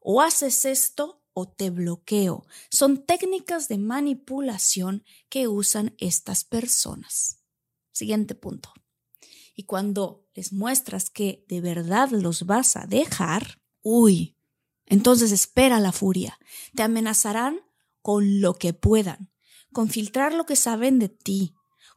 O 0.09 0.23
haces 0.23 0.65
esto 0.65 1.21
o 1.33 1.49
te 1.49 1.71
bloqueo. 1.71 2.47
Son 2.71 3.05
técnicas 3.05 3.67
de 3.67 3.77
manipulación 3.77 5.03
que 5.29 5.49
usan 5.49 5.97
estas 5.99 6.45
personas. 6.45 7.43
Siguiente 7.91 8.37
punto. 8.37 8.73
Y 9.57 9.65
cuando 9.65 10.29
les 10.33 10.53
muestras 10.53 11.11
que 11.11 11.45
de 11.49 11.61
verdad 11.61 12.11
los 12.11 12.47
vas 12.47 12.77
a 12.77 12.87
dejar, 12.87 13.61
uy, 13.83 14.37
entonces 14.85 15.33
espera 15.33 15.81
la 15.81 15.91
furia. 15.91 16.39
Te 16.77 16.85
amenazarán 16.85 17.59
con 18.01 18.41
lo 18.41 18.55
que 18.55 18.75
puedan, 18.75 19.33
con 19.73 19.91
filtrar 19.91 20.35
lo 20.35 20.47
que 20.47 20.55
saben 20.55 21.01
de 21.01 21.09
ti, 21.09 21.56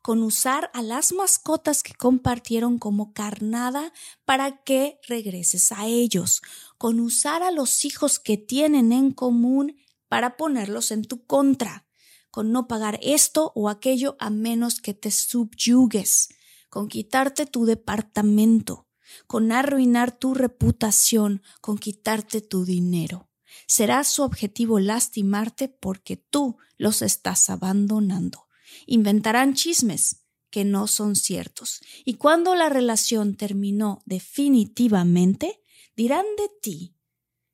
con 0.10 0.24
usar 0.24 0.72
a 0.74 0.82
las 0.82 1.14
mascotas 1.14 1.84
que 1.84 1.94
compartieron 1.94 2.80
como 2.80 3.14
carnada 3.14 3.94
para 4.26 4.64
que 4.64 5.00
regreses 5.08 5.72
a 5.72 5.86
ellos, 5.86 6.42
con 6.80 7.00
usar 7.00 7.44
a 7.44 7.52
los 7.52 7.86
hijos 7.86 8.18
que 8.18 8.36
tienen 8.36 8.92
en 8.92 9.12
común 9.12 9.76
para 10.08 10.36
ponerlos 10.36 10.90
en 10.90 11.04
tu 11.04 11.28
contra, 11.28 11.86
con 12.32 12.52
no 12.52 12.68
pagar 12.68 13.00
esto 13.04 13.52
o 13.54 13.70
aquello 13.70 14.16
a 14.20 14.32
menos 14.32 14.82
que 14.82 14.96
te 14.96 15.12
subyugues, 15.12 16.30
con 16.72 16.88
quitarte 16.88 17.46
tu 17.46 17.66
departamento, 17.66 18.88
con 19.28 19.52
arruinar 19.52 20.18
tu 20.18 20.34
reputación, 20.34 21.44
con 21.62 21.78
quitarte 21.78 22.42
tu 22.42 22.66
dinero. 22.66 23.30
Será 23.68 24.04
su 24.04 24.24
objetivo 24.24 24.80
lastimarte 24.80 25.68
porque 25.68 26.18
tú 26.18 26.58
los 26.80 27.04
estás 27.04 27.52
abandonando 27.52 28.49
inventarán 28.86 29.54
chismes 29.54 30.26
que 30.50 30.66
no 30.66 30.88
son 30.88 31.16
ciertos. 31.16 31.82
Y 32.06 32.16
cuando 32.16 32.56
la 32.56 32.70
relación 32.70 33.36
terminó 33.36 34.02
definitivamente, 34.06 35.62
dirán 35.96 36.26
de 36.38 36.50
ti 36.62 36.96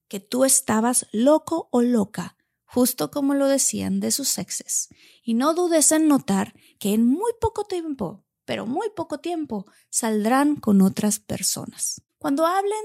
que 0.07 0.19
tú 0.19 0.45
estabas 0.45 1.07
loco 1.11 1.67
o 1.71 1.81
loca, 1.81 2.37
justo 2.63 3.11
como 3.11 3.33
lo 3.33 3.47
decían 3.47 3.99
de 3.99 4.11
sus 4.11 4.37
exes. 4.37 4.89
Y 5.23 5.33
no 5.33 5.53
dudes 5.53 5.91
en 5.91 6.07
notar 6.07 6.53
que 6.79 6.93
en 6.93 7.05
muy 7.05 7.31
poco 7.41 7.65
tiempo, 7.65 8.25
pero 8.45 8.65
muy 8.65 8.89
poco 8.95 9.19
tiempo, 9.19 9.65
saldrán 9.89 10.55
con 10.55 10.81
otras 10.81 11.19
personas. 11.19 12.01
Cuando 12.17 12.45
hablen 12.45 12.83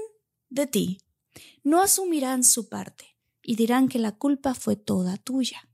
de 0.49 0.67
ti, 0.67 0.97
no 1.63 1.81
asumirán 1.81 2.43
su 2.43 2.67
parte 2.67 3.17
y 3.43 3.55
dirán 3.55 3.87
que 3.87 3.99
la 3.99 4.11
culpa 4.11 4.53
fue 4.53 4.75
toda 4.75 5.17
tuya. 5.17 5.69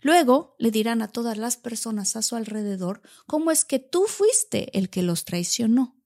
Luego 0.00 0.54
le 0.58 0.70
dirán 0.70 1.02
a 1.02 1.08
todas 1.08 1.36
las 1.36 1.56
personas 1.56 2.16
a 2.16 2.22
su 2.22 2.36
alrededor 2.36 3.02
cómo 3.26 3.50
es 3.50 3.64
que 3.64 3.78
tú 3.78 4.04
fuiste 4.06 4.76
el 4.78 4.90
que 4.90 5.02
los 5.02 5.24
traicionó. 5.24 6.00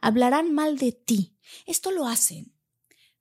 Hablarán 0.00 0.52
mal 0.52 0.78
de 0.78 0.92
ti. 0.92 1.36
Esto 1.66 1.90
lo 1.90 2.06
hacen 2.06 2.56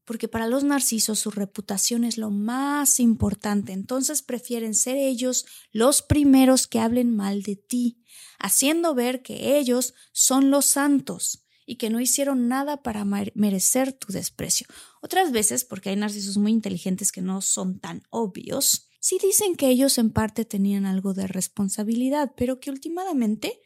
porque 0.06 0.28
para 0.28 0.48
los 0.48 0.64
narcisos 0.64 1.20
su 1.20 1.32
reputación 1.32 2.04
es 2.04 2.18
lo 2.18 2.30
más 2.30 3.00
importante, 3.00 3.74
entonces 3.74 4.22
prefieren 4.22 4.76
ser 4.76 4.96
ellos 4.96 5.46
los 5.72 6.04
primeros 6.04 6.68
que 6.68 6.80
hablen 6.80 7.16
mal 7.16 7.42
de 7.42 7.56
ti, 7.56 8.04
haciendo 8.40 8.94
ver 8.94 9.24
que 9.24 9.58
ellos 9.58 9.96
son 10.14 10.52
los 10.52 10.66
santos 10.66 11.46
y 11.66 11.78
que 11.78 11.90
no 11.90 12.00
hicieron 12.00 12.48
nada 12.48 12.84
para 12.84 13.04
merecer 13.04 13.92
tu 13.94 14.14
desprecio. 14.14 14.68
Otras 15.02 15.32
veces, 15.32 15.66
porque 15.66 15.90
hay 15.90 15.96
narcisos 15.96 16.38
muy 16.38 16.52
inteligentes 16.52 17.12
que 17.12 17.22
no 17.22 17.42
son 17.42 17.80
tan 17.80 18.04
obvios, 18.12 18.88
sí 19.06 19.20
dicen 19.22 19.56
que 19.56 19.70
ellos 19.70 20.00
en 20.00 20.10
parte 20.10 20.46
tenían 20.46 20.88
algo 20.88 21.14
de 21.14 21.28
responsabilidad, 21.28 22.34
pero 22.36 22.60
que 22.60 22.72
últimamente 22.72 23.62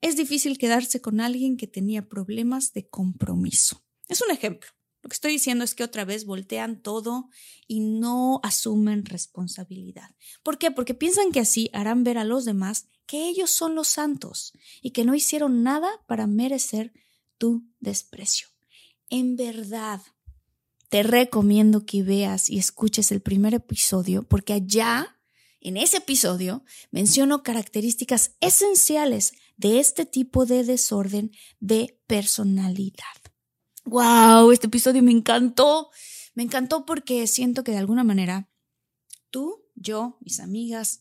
es 0.00 0.16
difícil 0.16 0.56
quedarse 0.56 1.00
con 1.00 1.20
alguien 1.20 1.56
que 1.56 1.66
tenía 1.66 2.08
problemas 2.08 2.72
de 2.74 2.88
compromiso. 2.88 3.82
Es 4.08 4.22
un 4.22 4.30
ejemplo. 4.30 4.70
Lo 5.02 5.08
que 5.08 5.14
estoy 5.14 5.32
diciendo 5.32 5.64
es 5.64 5.74
que 5.74 5.82
otra 5.82 6.04
vez 6.04 6.26
voltean 6.26 6.80
todo 6.80 7.28
y 7.66 7.80
no 7.80 8.38
asumen 8.44 9.04
responsabilidad. 9.04 10.14
¿Por 10.44 10.58
qué? 10.58 10.70
Porque 10.70 10.94
piensan 10.94 11.32
que 11.32 11.40
así 11.40 11.70
harán 11.72 12.04
ver 12.04 12.16
a 12.16 12.24
los 12.24 12.44
demás 12.44 12.86
que 13.04 13.26
ellos 13.26 13.50
son 13.50 13.74
los 13.74 13.88
santos 13.88 14.52
y 14.80 14.92
que 14.92 15.04
no 15.04 15.16
hicieron 15.16 15.64
nada 15.64 15.90
para 16.06 16.28
merecer 16.28 16.92
tu 17.36 17.66
desprecio. 17.80 18.46
En 19.10 19.34
verdad, 19.34 20.00
te 20.94 21.02
recomiendo 21.02 21.84
que 21.84 22.04
veas 22.04 22.48
y 22.48 22.56
escuches 22.56 23.10
el 23.10 23.20
primer 23.20 23.52
episodio 23.52 24.22
porque 24.22 24.52
allá, 24.52 25.18
en 25.60 25.76
ese 25.76 25.96
episodio, 25.96 26.62
menciono 26.92 27.42
características 27.42 28.36
esenciales 28.38 29.32
de 29.56 29.80
este 29.80 30.06
tipo 30.06 30.46
de 30.46 30.62
desorden 30.62 31.32
de 31.58 32.00
personalidad. 32.06 33.02
¡Wow! 33.84 34.52
Este 34.52 34.68
episodio 34.68 35.02
me 35.02 35.10
encantó. 35.10 35.90
Me 36.34 36.44
encantó 36.44 36.86
porque 36.86 37.26
siento 37.26 37.64
que 37.64 37.72
de 37.72 37.78
alguna 37.78 38.04
manera 38.04 38.48
tú, 39.30 39.64
yo, 39.74 40.16
mis 40.20 40.38
amigas, 40.38 41.00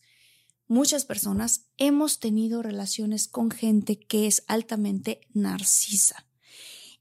muchas 0.66 1.06
personas 1.06 1.68
hemos 1.78 2.18
tenido 2.18 2.64
relaciones 2.64 3.28
con 3.28 3.52
gente 3.52 4.00
que 4.00 4.26
es 4.26 4.44
altamente 4.48 5.22
narcisa. 5.36 6.26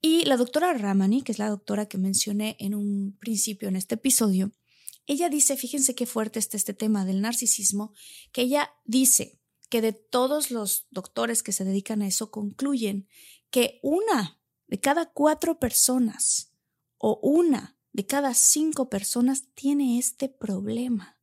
Y 0.02 0.24
la 0.24 0.36
doctora 0.36 0.74
Ramani, 0.74 1.22
que 1.22 1.30
es 1.30 1.38
la 1.38 1.48
doctora 1.48 1.86
que 1.86 1.96
mencioné 1.96 2.56
en 2.58 2.74
un 2.74 3.16
principio 3.18 3.68
en 3.68 3.76
este 3.76 3.94
episodio, 3.94 4.52
ella 5.06 5.28
dice, 5.28 5.56
fíjense 5.56 5.94
qué 5.94 6.06
fuerte 6.06 6.40
está 6.40 6.56
este 6.56 6.74
tema 6.74 7.04
del 7.04 7.20
narcisismo, 7.20 7.92
que 8.32 8.42
ella 8.42 8.72
dice 8.84 9.40
que 9.68 9.80
de 9.80 9.92
todos 9.92 10.50
los 10.50 10.86
doctores 10.90 11.42
que 11.42 11.52
se 11.52 11.64
dedican 11.64 12.02
a 12.02 12.08
eso 12.08 12.30
concluyen 12.30 13.08
que 13.50 13.78
una 13.82 14.40
de 14.66 14.80
cada 14.80 15.06
cuatro 15.06 15.60
personas 15.60 16.52
o 16.98 17.20
una 17.22 17.78
de 17.92 18.04
cada 18.04 18.34
cinco 18.34 18.90
personas 18.90 19.44
tiene 19.54 19.98
este 19.98 20.28
problema. 20.28 21.20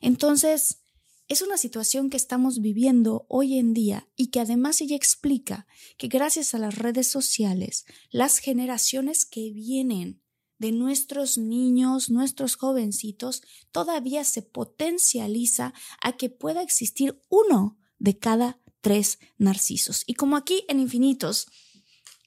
Entonces, 0.00 0.81
es 1.28 1.42
una 1.42 1.56
situación 1.56 2.10
que 2.10 2.16
estamos 2.16 2.60
viviendo 2.60 3.26
hoy 3.28 3.58
en 3.58 3.72
día 3.74 4.08
y 4.16 4.28
que 4.28 4.40
además 4.40 4.80
ella 4.80 4.96
explica 4.96 5.66
que 5.96 6.08
gracias 6.08 6.54
a 6.54 6.58
las 6.58 6.76
redes 6.76 7.06
sociales, 7.06 7.84
las 8.10 8.38
generaciones 8.38 9.24
que 9.24 9.50
vienen 9.50 10.20
de 10.58 10.72
nuestros 10.72 11.38
niños, 11.38 12.10
nuestros 12.10 12.56
jovencitos, 12.56 13.42
todavía 13.72 14.24
se 14.24 14.42
potencializa 14.42 15.74
a 16.00 16.16
que 16.16 16.30
pueda 16.30 16.62
existir 16.62 17.20
uno 17.28 17.78
de 17.98 18.18
cada 18.18 18.60
tres 18.80 19.18
narcisos. 19.38 20.04
Y 20.06 20.14
como 20.14 20.36
aquí 20.36 20.64
en 20.68 20.80
Infinitos, 20.80 21.46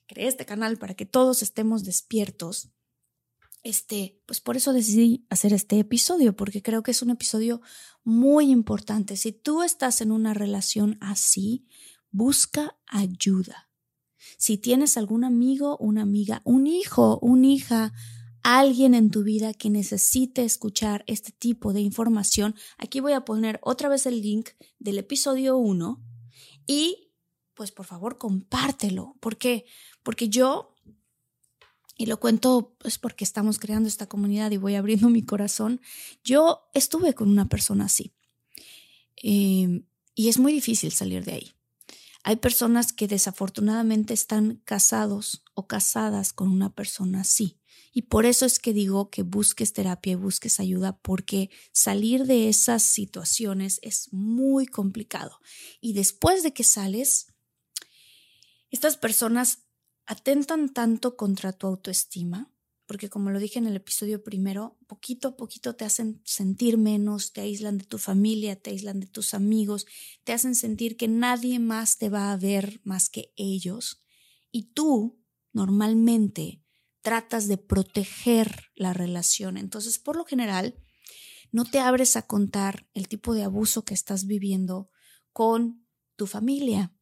creé 0.08 0.28
este 0.28 0.46
canal 0.46 0.78
para 0.78 0.96
que 0.96 1.06
todos 1.06 1.44
estemos 1.44 1.84
despiertos, 1.84 2.70
este, 3.66 4.22
pues 4.28 4.42
por 4.42 4.58
eso 4.58 4.74
decidí 4.74 5.26
hacer 5.32 5.52
este 5.52 5.80
episodio, 5.80 6.36
porque 6.36 6.62
creo 6.62 6.84
que 6.84 6.92
es 6.92 7.02
un 7.02 7.10
episodio 7.10 7.62
muy 8.04 8.52
importante. 8.52 9.18
Si 9.18 9.32
tú 9.32 9.64
estás 9.64 10.02
en 10.02 10.12
una 10.12 10.36
relación 10.36 11.00
así, 11.02 11.66
busca 12.12 12.78
ayuda. 12.86 13.72
Si 14.38 14.60
tienes 14.60 14.98
algún 14.98 15.24
amigo, 15.24 15.78
una 15.78 16.04
amiga, 16.04 16.44
un 16.46 16.68
hijo, 16.68 17.18
una 17.24 17.48
hija, 17.48 17.94
alguien 18.44 18.94
en 18.94 19.10
tu 19.10 19.24
vida 19.24 19.52
que 19.56 19.72
necesite 19.72 20.44
escuchar 20.44 21.04
este 21.08 21.32
tipo 21.32 21.74
de 21.74 21.82
información, 21.82 22.54
aquí 22.78 23.00
voy 23.00 23.14
a 23.14 23.26
poner 23.26 23.60
otra 23.64 23.90
vez 23.90 24.06
el 24.06 24.22
link 24.22 24.50
del 24.78 25.00
episodio 25.00 25.58
1 25.58 26.04
y 26.68 27.12
pues 27.56 27.72
por 27.72 27.88
favor 27.88 28.20
compártelo. 28.20 29.16
¿Por 29.22 29.38
qué? 29.38 29.66
Porque 30.04 30.30
yo, 30.30 30.75
y 31.98 32.08
lo 32.08 32.20
cuento 32.20 32.76
pues 32.80 32.98
porque 32.98 33.24
estamos 33.24 33.60
creando 33.60 33.88
esta 33.88 34.08
comunidad 34.08 34.52
y 34.52 34.58
voy 34.58 34.76
abriendo 34.76 35.10
mi 35.10 35.24
corazón, 35.24 35.82
yo 36.24 36.70
estuve 36.74 37.14
con 37.14 37.30
una 37.30 37.48
persona 37.48 37.86
así. 37.86 38.14
Eh, 39.24 39.84
y 40.14 40.30
es 40.30 40.40
muy 40.40 40.54
difícil 40.54 40.92
salir 40.92 41.24
de 41.26 41.34
ahí. 41.34 41.52
Hay 42.24 42.38
personas 42.38 42.92
que 42.92 43.08
desafortunadamente 43.08 44.14
están 44.14 44.62
casados 44.66 45.44
o 45.54 45.68
casadas 45.68 46.34
con 46.34 46.50
una 46.50 46.74
persona 46.74 47.22
así. 47.22 47.60
Y 47.94 48.04
por 48.04 48.26
eso 48.26 48.46
es 48.46 48.60
que 48.60 48.74
digo 48.74 49.10
que 49.10 49.22
busques 49.24 49.74
terapia 49.74 50.14
y 50.14 50.16
busques 50.16 50.60
ayuda 50.60 50.98
porque 50.98 51.50
salir 51.72 52.26
de 52.26 52.50
esas 52.50 52.84
situaciones 52.84 53.80
es 53.84 54.12
muy 54.12 54.66
complicado. 54.66 55.40
Y 55.80 55.94
después 55.94 56.44
de 56.44 56.52
que 56.52 56.64
sales, 56.64 57.28
estas 58.72 58.98
personas 58.98 59.65
atentan 60.06 60.74
tanto 60.74 61.16
contra 61.18 61.54
tu 61.54 61.68
autoestima, 61.68 62.52
porque 62.86 63.10
como 63.10 63.32
lo 63.32 63.40
dije 63.40 63.58
en 63.58 63.66
el 63.66 63.76
episodio 63.76 64.24
primero, 64.24 64.78
poquito 64.88 65.30
a 65.30 65.38
poquito 65.38 65.76
te 65.76 65.86
hacen 65.86 66.22
sentir 66.24 66.78
menos, 66.78 67.34
te 67.34 67.42
aíslan 67.42 67.80
de 67.80 67.86
tu 67.86 67.98
familia, 67.98 68.56
te 68.56 68.70
aíslan 68.70 69.00
de 69.00 69.08
tus 69.08 69.34
amigos, 69.34 69.88
te 70.24 70.34
hacen 70.34 70.54
sentir 70.54 70.96
que 70.96 71.08
nadie 71.08 71.60
más 71.60 71.98
te 71.98 72.10
va 72.10 72.32
a 72.32 72.38
ver 72.38 72.82
más 72.84 73.10
que 73.10 73.34
ellos. 73.36 74.04
Y 74.52 74.74
tú, 74.74 75.20
normalmente, 75.52 76.62
tratas 77.02 77.48
de 77.48 77.58
proteger 77.58 78.72
la 78.76 78.94
relación. 78.94 79.58
Entonces, 79.58 79.98
por 79.98 80.16
lo 80.16 80.26
general, 80.26 80.76
no 81.52 81.66
te 81.66 81.80
abres 81.80 82.16
a 82.16 82.24
contar 82.24 82.88
el 82.94 83.08
tipo 83.08 83.34
de 83.34 83.44
abuso 83.44 83.84
que 83.84 83.94
estás 83.94 84.28
viviendo 84.28 84.90
con 85.32 85.88
tu 86.16 86.28
familia 86.28 86.95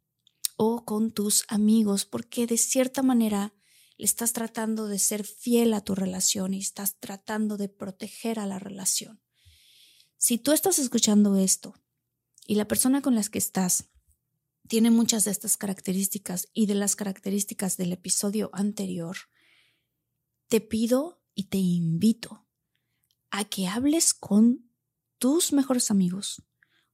o 0.56 0.86
con 0.86 1.12
tus 1.12 1.46
amigos, 1.48 2.06
porque 2.06 2.48
de 2.48 2.58
cierta 2.58 3.02
manera 3.02 3.54
le 3.98 4.06
estás 4.06 4.34
tratando 4.34 4.88
de 4.88 5.00
ser 5.00 5.24
fiel 5.24 5.74
a 5.74 5.82
tu 5.82 5.96
relación 5.96 6.54
y 6.54 6.60
estás 6.60 7.00
tratando 7.00 7.58
de 7.58 7.70
proteger 7.70 8.40
a 8.40 8.46
la 8.46 8.60
relación. 8.60 9.22
Si 10.18 10.38
tú 10.38 10.52
estás 10.52 10.80
escuchando 10.80 11.36
esto 11.36 11.76
y 12.48 12.56
la 12.56 12.68
persona 12.68 13.02
con 13.02 13.16
la 13.16 13.24
que 13.24 13.38
estás 13.38 13.90
tiene 14.68 14.90
muchas 14.90 15.26
de 15.26 15.32
estas 15.32 15.58
características 15.58 16.48
y 16.54 16.66
de 16.66 16.76
las 16.76 16.96
características 16.96 17.78
del 17.78 17.92
episodio 17.92 18.50
anterior, 18.54 19.18
te 20.48 20.62
pido 20.62 21.22
y 21.36 21.46
te 21.46 21.58
invito 21.58 22.48
a 23.30 23.46
que 23.46 23.68
hables 23.68 24.14
con 24.14 24.70
tus 25.18 25.52
mejores 25.52 25.92
amigos, 25.92 26.44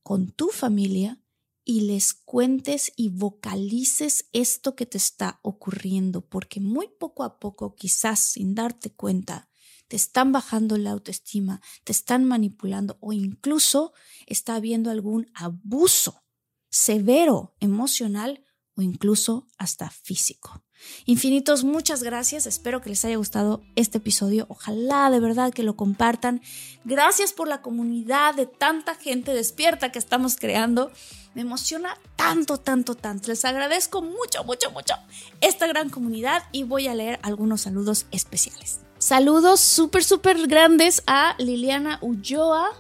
con 0.02 0.32
tu 0.32 0.50
familia 0.50 1.22
y 1.70 1.82
les 1.82 2.16
cuentes 2.16 2.92
y 2.96 3.10
vocalices 3.10 4.28
esto 4.34 4.76
que 4.76 4.88
te 4.88 4.98
está 4.98 5.40
ocurriendo, 5.44 6.22
porque 6.22 6.60
muy 6.60 6.88
poco 6.88 7.24
a 7.24 7.38
poco, 7.38 7.76
quizás 7.76 8.20
sin 8.22 8.56
darte 8.56 8.90
cuenta, 8.90 9.50
te 9.88 9.96
están 9.96 10.32
bajando 10.32 10.80
la 10.80 10.90
autoestima, 10.90 11.62
te 11.84 11.92
están 11.92 12.26
manipulando 12.26 12.98
o 13.02 13.14
incluso 13.14 13.94
está 14.26 14.56
habiendo 14.56 14.90
algún 14.90 15.30
abuso 15.36 16.24
severo 16.72 17.56
emocional 17.60 18.44
o 18.74 18.82
incluso 18.82 19.48
hasta 19.60 19.92
físico. 19.92 20.64
Infinitos, 21.06 21.64
muchas 21.64 22.04
gracias. 22.04 22.46
Espero 22.46 22.82
que 22.82 22.90
les 22.90 23.04
haya 23.06 23.18
gustado 23.18 23.62
este 23.76 23.98
episodio. 23.98 24.46
Ojalá 24.50 25.10
de 25.10 25.20
verdad 25.20 25.54
que 25.54 25.64
lo 25.64 25.76
compartan. 25.76 26.42
Gracias 26.86 27.34
por 27.34 27.48
la 27.48 27.62
comunidad 27.62 28.36
de 28.36 28.46
tanta 28.46 28.96
gente 28.96 29.34
despierta 29.34 29.92
que 29.92 30.00
estamos 30.00 30.38
creando. 30.38 30.92
Me 31.40 31.44
emociona 31.44 31.98
tanto, 32.18 32.58
tanto, 32.58 32.96
tanto. 32.96 33.30
Les 33.30 33.46
agradezco 33.46 34.02
mucho, 34.02 34.44
mucho, 34.44 34.72
mucho 34.72 34.96
esta 35.40 35.68
gran 35.68 35.90
comunidad 35.90 36.44
y 36.52 36.64
voy 36.64 36.90
a 36.90 36.96
leer 36.96 37.18
algunos 37.24 37.62
saludos 37.62 38.08
especiales. 38.12 38.82
Saludos 38.98 39.62
súper, 39.62 40.04
súper 40.04 40.48
grandes 40.48 41.02
a 41.08 41.36
Liliana 41.38 41.98
Ulloa, 42.02 42.72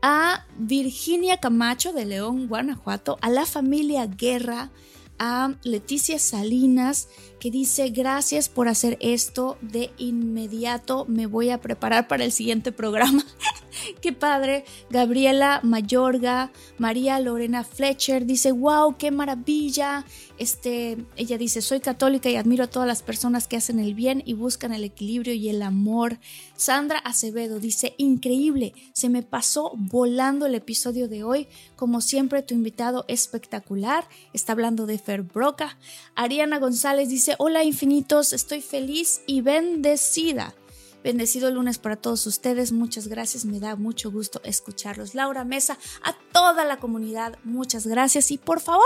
a 0.00 0.46
Virginia 0.56 1.40
Camacho 1.40 1.92
de 1.92 2.06
León, 2.06 2.48
Guanajuato, 2.48 3.18
a 3.20 3.28
la 3.28 3.44
familia 3.44 4.06
Guerra, 4.06 4.70
a 5.18 5.52
Leticia 5.62 6.18
Salinas 6.18 7.08
que 7.40 7.50
dice 7.50 7.88
gracias 7.88 8.48
por 8.48 8.68
hacer 8.68 8.96
esto 9.00 9.58
de 9.60 9.90
inmediato. 9.98 11.06
Me 11.08 11.26
voy 11.26 11.50
a 11.50 11.60
preparar 11.60 12.06
para 12.06 12.24
el 12.24 12.30
siguiente 12.30 12.70
programa 12.70 13.24
qué 14.00 14.12
padre. 14.12 14.64
Gabriela 14.90 15.60
Mayorga 15.64 16.52
María 16.78 17.18
Lorena 17.18 17.64
Fletcher 17.64 18.26
dice 18.26 18.52
wow 18.52 18.96
qué 18.96 19.10
maravilla 19.10 20.04
este 20.38 20.98
ella 21.16 21.38
dice 21.38 21.62
soy 21.62 21.80
católica 21.80 22.30
y 22.30 22.36
admiro 22.36 22.64
a 22.64 22.70
todas 22.70 22.86
las 22.86 23.02
personas 23.02 23.48
que 23.48 23.56
hacen 23.56 23.80
el 23.80 23.94
bien 23.94 24.22
y 24.24 24.34
buscan 24.34 24.72
el 24.72 24.84
equilibrio 24.84 25.34
y 25.34 25.48
el 25.48 25.62
amor 25.62 26.18
Sandra 26.56 26.98
Acevedo 26.98 27.58
dice 27.58 27.94
increíble 27.98 28.74
se 28.92 29.08
me 29.08 29.22
pasó 29.22 29.72
volando 29.76 30.46
el 30.46 30.54
episodio 30.54 31.08
de 31.08 31.24
hoy. 31.24 31.48
Como 31.76 32.00
siempre 32.00 32.42
tu 32.42 32.54
invitado 32.54 33.04
espectacular. 33.08 34.06
Está 34.32 34.52
hablando 34.52 34.86
de 34.86 35.00
Broca. 35.22 35.78
Ariana 36.14 36.58
González 36.58 37.08
dice, 37.08 37.29
hola 37.38 37.64
infinitos, 37.64 38.32
estoy 38.32 38.60
feliz 38.60 39.22
y 39.26 39.40
bendecida. 39.40 40.54
Bendecido 41.02 41.50
lunes 41.50 41.78
para 41.78 41.96
todos 41.96 42.26
ustedes, 42.26 42.72
muchas 42.72 43.08
gracias, 43.08 43.46
me 43.46 43.58
da 43.58 43.74
mucho 43.74 44.10
gusto 44.10 44.40
escucharlos. 44.44 45.14
Laura 45.14 45.44
Mesa, 45.44 45.78
a 46.02 46.14
toda 46.32 46.64
la 46.64 46.78
comunidad, 46.78 47.38
muchas 47.42 47.86
gracias 47.86 48.30
y 48.30 48.38
por 48.38 48.60
favor, 48.60 48.84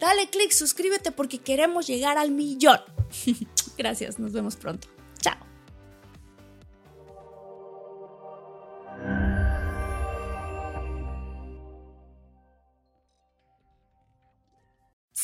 dale 0.00 0.28
click, 0.28 0.50
suscríbete 0.50 1.12
porque 1.12 1.38
queremos 1.38 1.86
llegar 1.86 2.18
al 2.18 2.32
millón. 2.32 2.80
gracias, 3.78 4.18
nos 4.18 4.32
vemos 4.32 4.56
pronto. 4.56 4.88
Chao. 5.20 5.36